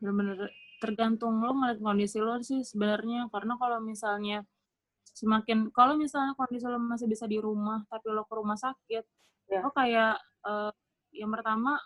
Bener-bener 0.00 0.48
tergantung 0.80 1.44
lo 1.44 1.52
ngeliat 1.52 1.80
kondisi 1.80 2.24
lo 2.24 2.40
sih 2.40 2.64
sebenarnya 2.64 3.28
karena 3.28 3.60
kalau 3.60 3.84
misalnya 3.84 4.44
semakin 5.04 5.72
kalau 5.72 5.96
misalnya 5.96 6.32
kondisi 6.36 6.64
lo 6.68 6.80
masih 6.80 7.08
bisa 7.08 7.24
di 7.28 7.36
rumah 7.40 7.84
tapi 7.88 8.08
lo 8.08 8.24
ke 8.24 8.34
rumah 8.36 8.56
sakit 8.56 9.04
Ya. 9.44 9.60
lo 9.60 9.68
kayak 9.76 10.16
eh, 10.48 10.72
yang 11.20 11.28
pertama 11.28 11.76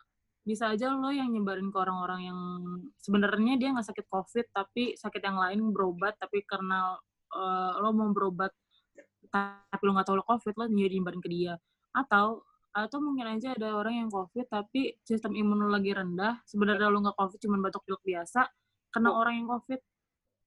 bisa 0.47 0.71
aja 0.71 0.95
lo 0.95 1.11
yang 1.11 1.27
nyebarin 1.35 1.75
ke 1.75 1.79
orang-orang 1.83 2.31
yang 2.31 2.39
sebenarnya 3.03 3.59
dia 3.59 3.75
nggak 3.75 3.83
sakit 3.91 4.07
covid 4.07 4.47
tapi 4.55 4.95
sakit 4.95 5.19
yang 5.19 5.43
lain 5.43 5.75
berobat 5.75 6.15
tapi 6.23 6.47
karena 6.47 6.95
eh, 7.35 7.73
lo 7.83 7.91
mau 7.91 8.15
berobat 8.15 8.55
tapi 9.31 9.83
lo 9.87 9.93
nggak 9.97 10.07
tahu 10.09 10.17
lo 10.21 10.25
covid 10.27 10.55
lo 10.57 10.65
jadi 10.69 10.95
nyebarin 10.99 11.21
ke 11.23 11.31
dia. 11.31 11.55
Atau 11.95 12.43
atau 12.69 12.99
mungkin 13.03 13.27
aja 13.27 13.57
ada 13.57 13.75
orang 13.75 14.07
yang 14.07 14.11
covid 14.13 14.47
tapi 14.47 14.95
sistem 15.03 15.35
imun 15.35 15.67
lo 15.67 15.69
lagi 15.73 15.93
rendah. 15.93 16.41
Sebenarnya 16.47 16.89
lo 16.93 16.99
nggak 17.05 17.17
covid 17.17 17.39
cuma 17.43 17.57
batuk 17.63 17.83
pilek 17.87 18.03
biasa 18.05 18.47
kena 18.93 19.09
Oh. 19.13 19.21
orang 19.21 19.45
yang 19.45 19.49
covid. 19.49 19.81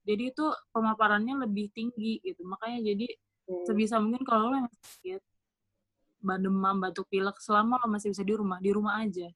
Jadi 0.01 0.23
itu 0.33 0.45
pemaparannya 0.73 1.45
lebih 1.45 1.69
tinggi 1.75 2.17
gitu. 2.25 2.41
Makanya 2.45 2.93
jadi 2.93 3.07
Hmm. 3.49 3.65
sebisa 3.67 3.97
mungkin 3.99 4.21
kalau 4.25 4.53
lo 4.53 4.55
yang 4.63 4.69
sakit 4.69 5.21
demam 6.21 6.77
batuk 6.77 7.09
pilek 7.09 7.41
selama 7.41 7.81
lo 7.81 7.89
masih 7.89 8.13
bisa 8.13 8.21
di 8.21 8.33
rumah 8.37 8.61
di 8.61 8.69
rumah 8.69 9.01
aja. 9.01 9.27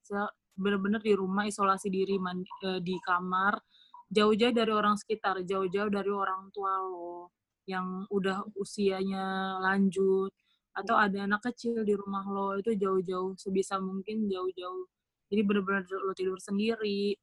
Bener-bener 0.56 1.02
di 1.04 1.14
rumah 1.18 1.44
isolasi 1.50 1.92
diri 1.92 2.16
mandi, 2.16 2.48
eh, 2.64 2.80
di 2.80 2.96
kamar. 3.02 3.60
Jauh-jauh 4.08 4.54
dari 4.54 4.72
orang 4.72 4.96
sekitar 4.96 5.42
jauh-jauh 5.44 5.90
dari 5.90 6.12
orang 6.14 6.54
tua 6.54 6.78
lo 6.80 7.34
yang 7.66 8.06
udah 8.14 8.46
usianya 8.58 9.58
lanjut 9.62 10.32
atau 10.76 10.96
ada 11.00 11.26
anak 11.26 11.42
kecil 11.52 11.82
di 11.82 11.96
rumah 11.96 12.26
lo 12.28 12.58
itu 12.60 12.76
jauh-jauh 12.76 13.34
sebisa 13.40 13.80
mungkin 13.80 14.28
jauh-jauh 14.28 14.86
jadi 15.32 15.42
bener-bener 15.42 15.84
lo 15.90 16.14
tidur 16.14 16.38
sendiri 16.38 17.16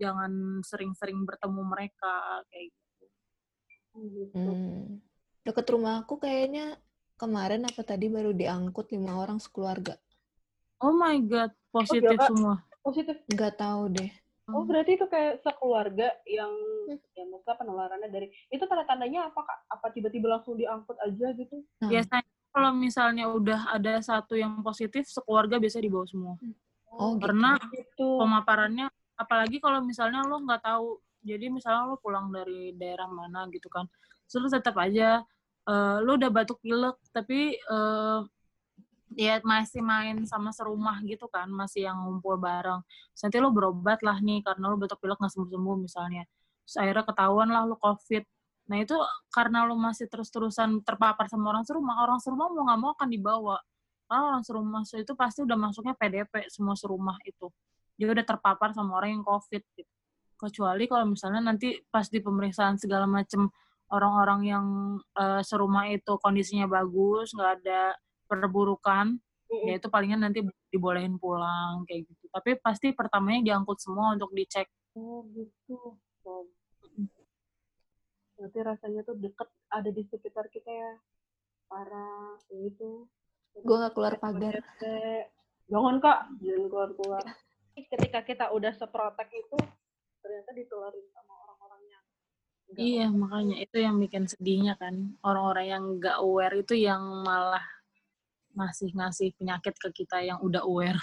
jangan 0.00 0.64
sering-sering 0.64 1.28
bertemu 1.28 1.60
mereka 1.60 2.40
kayak 2.48 2.72
gitu. 2.72 3.06
Hmm. 4.32 5.04
Deket 5.44 5.66
rumah 5.68 6.00
aku 6.00 6.16
kayaknya 6.16 6.80
kemarin 7.20 7.68
apa 7.68 7.84
tadi 7.84 8.08
baru 8.08 8.32
diangkut 8.32 8.88
lima 8.96 9.20
orang 9.20 9.36
sekeluarga. 9.36 10.00
oh 10.80 10.96
my 10.96 11.20
god 11.28 11.52
positif 11.68 12.16
Kak? 12.16 12.32
semua 12.32 12.64
Positif. 12.80 13.16
Nggak 13.28 13.60
tahu 13.60 13.92
deh. 13.92 14.10
Oh 14.56 14.64
berarti 14.66 14.98
itu 14.98 15.06
kayak 15.06 15.40
sekeluarga 15.42 16.08
yang 16.26 16.52
yang 17.14 17.28
maksudnya 17.30 17.56
penularannya 17.56 18.08
dari 18.10 18.26
itu 18.50 18.64
tanda-tandanya 18.66 19.30
apa 19.30 19.40
kak? 19.46 19.58
Apa 19.70 19.86
tiba-tiba 19.94 20.26
langsung 20.38 20.58
diangkut 20.58 20.98
aja 20.98 21.26
gitu? 21.34 21.62
Nah, 21.82 21.88
biasanya 21.88 22.26
kalau 22.50 22.70
misalnya 22.74 23.24
udah 23.30 23.60
ada 23.78 24.02
satu 24.02 24.34
yang 24.34 24.58
positif 24.66 25.06
sekeluarga 25.06 25.62
biasa 25.62 25.78
dibawa 25.78 26.06
semua 26.06 26.34
Oh, 26.90 27.14
gitu. 27.14 27.30
karena 27.30 27.54
gitu. 27.70 28.18
pemaparannya 28.18 28.86
apalagi 29.14 29.62
kalau 29.62 29.78
misalnya 29.84 30.26
lo 30.26 30.42
nggak 30.42 30.62
tahu 30.64 30.98
jadi 31.22 31.46
misalnya 31.46 31.94
lo 31.94 31.96
pulang 32.02 32.34
dari 32.34 32.74
daerah 32.74 33.06
mana 33.06 33.46
gitu 33.54 33.70
kan 33.70 33.86
terus 34.26 34.50
tetap 34.50 34.74
aja 34.74 35.22
eh, 35.70 35.96
lo 36.02 36.18
udah 36.18 36.30
batuk 36.34 36.58
pilek 36.58 36.98
tapi 37.14 37.54
eh, 37.54 38.18
ya 39.18 39.42
masih 39.42 39.82
main 39.82 40.22
sama 40.22 40.54
serumah 40.54 41.02
gitu 41.02 41.26
kan 41.26 41.50
masih 41.50 41.90
yang 41.90 41.98
ngumpul 41.98 42.38
bareng. 42.38 42.82
Terus 43.14 43.22
nanti 43.26 43.38
lo 43.42 43.50
berobat 43.50 43.98
lah 44.06 44.18
nih 44.22 44.42
karena 44.46 44.70
lo 44.70 44.76
batuk 44.78 45.02
pilek 45.02 45.18
nggak 45.18 45.32
sembuh 45.34 45.50
sembuh 45.50 45.76
misalnya. 45.82 46.22
Terus 46.66 46.76
akhirnya 46.78 47.04
ketahuan 47.06 47.48
lah 47.50 47.62
lo 47.66 47.76
covid. 47.78 48.22
Nah 48.70 48.78
itu 48.78 48.94
karena 49.34 49.66
lo 49.66 49.74
masih 49.74 50.06
terus 50.06 50.30
terusan 50.30 50.82
terpapar 50.86 51.26
sama 51.26 51.50
orang 51.50 51.66
serumah 51.66 51.96
orang 52.06 52.18
serumah 52.22 52.46
mau 52.54 52.62
nggak 52.70 52.78
mau 52.78 52.90
akan 52.94 53.08
dibawa. 53.10 53.56
Karena 54.06 54.22
orang 54.34 54.42
serumah 54.46 54.82
itu 54.86 55.12
pasti 55.18 55.38
udah 55.42 55.58
masuknya 55.58 55.94
PDP 55.98 56.46
semua 56.50 56.74
serumah 56.78 57.18
itu. 57.26 57.50
Dia 57.98 58.10
udah 58.14 58.24
terpapar 58.26 58.70
sama 58.74 58.98
orang 58.98 59.18
yang 59.18 59.24
covid 59.26 59.62
gitu. 59.74 59.92
Kecuali 60.38 60.88
kalau 60.88 61.04
misalnya 61.10 61.52
nanti 61.52 61.76
pas 61.92 62.08
di 62.08 62.22
pemeriksaan 62.22 62.80
segala 62.80 63.04
macem 63.04 63.50
orang-orang 63.90 64.40
yang 64.46 64.66
eh, 65.18 65.42
serumah 65.42 65.90
itu 65.90 66.14
kondisinya 66.22 66.70
bagus 66.70 67.34
nggak 67.34 67.50
ada 67.60 67.98
perburukan 68.30 69.18
Mm-mm. 69.50 69.66
ya 69.66 69.82
itu 69.82 69.90
palingan 69.90 70.22
nanti 70.22 70.46
dibolehin 70.70 71.18
pulang 71.18 71.82
kayak 71.90 72.06
gitu 72.06 72.30
tapi 72.30 72.54
pasti 72.62 72.94
pertamanya 72.94 73.42
diangkut 73.42 73.82
semua 73.82 74.14
untuk 74.14 74.30
dicek 74.30 74.70
Oh 74.98 75.22
gitu. 75.30 75.78
Oh. 76.26 76.46
Berarti 78.34 78.58
rasanya 78.64 79.00
tuh 79.06 79.16
deket 79.20 79.48
ada 79.70 79.90
di 79.92 80.02
sekitar 80.02 80.50
kita 80.50 80.70
ya. 80.70 80.92
Parah 81.70 82.34
kayak 82.48 82.58
gitu. 82.72 83.06
Gue 83.62 83.76
nggak 83.78 83.94
keluar 83.94 84.14
pagar. 84.18 84.58
Jangan 85.70 86.02
kak, 86.02 86.18
jangan 86.42 86.66
keluar-keluar. 86.66 87.24
Ketika 87.78 88.26
kita 88.26 88.44
udah 88.50 88.74
seprotek 88.74 89.30
itu, 89.30 89.58
ternyata 90.18 90.50
ditularin 90.58 91.06
sama 91.14 91.32
orang-orang 91.46 91.82
yang 91.86 92.04
iya 92.78 93.06
makanya 93.10 93.56
itu 93.58 93.82
yang 93.82 93.98
bikin 93.98 94.30
sedihnya 94.30 94.78
kan 94.78 95.18
orang-orang 95.26 95.66
yang 95.66 95.84
nggak 95.98 96.16
aware 96.22 96.54
itu 96.54 96.78
yang 96.78 97.02
malah 97.26 97.62
masih 98.54 98.90
ngasih 98.94 99.34
penyakit 99.38 99.74
ke 99.78 100.04
kita 100.04 100.20
yang 100.20 100.38
udah 100.42 100.62
aware 100.66 101.00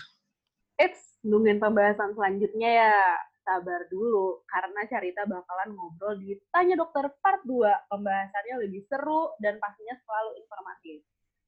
Eits, 0.78 1.18
nungguin 1.26 1.58
pembahasan 1.58 2.14
selanjutnya 2.14 2.70
ya. 2.70 2.98
Sabar 3.42 3.88
dulu, 3.90 4.44
karena 4.46 4.86
Carita 4.92 5.24
bakalan 5.24 5.74
ngobrol 5.74 6.20
di 6.20 6.36
Tanya 6.54 6.78
Dokter 6.78 7.10
Part 7.24 7.48
2. 7.48 7.90
Pembahasannya 7.90 8.56
lebih 8.68 8.86
seru 8.86 9.34
dan 9.40 9.58
pastinya 9.58 9.96
selalu 10.04 10.38
informatif. 10.44 11.02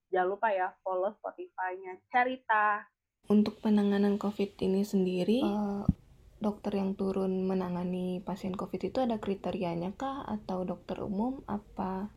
Jangan 0.10 0.28
lupa 0.34 0.48
ya, 0.50 0.74
follow 0.82 1.14
Spotify-nya 1.20 2.00
Carita. 2.10 2.88
Untuk 3.30 3.62
penanganan 3.62 4.18
COVID 4.18 4.58
ini 4.64 4.82
sendiri, 4.82 5.44
eh, 5.44 5.84
dokter 6.40 6.80
yang 6.80 6.96
turun 6.98 7.46
menangani 7.46 8.24
pasien 8.24 8.56
COVID 8.56 8.90
itu 8.90 9.04
ada 9.04 9.22
kriterianya 9.22 9.94
kah? 9.94 10.26
Atau 10.26 10.66
dokter 10.66 11.04
umum? 11.04 11.46
Apa 11.46 12.10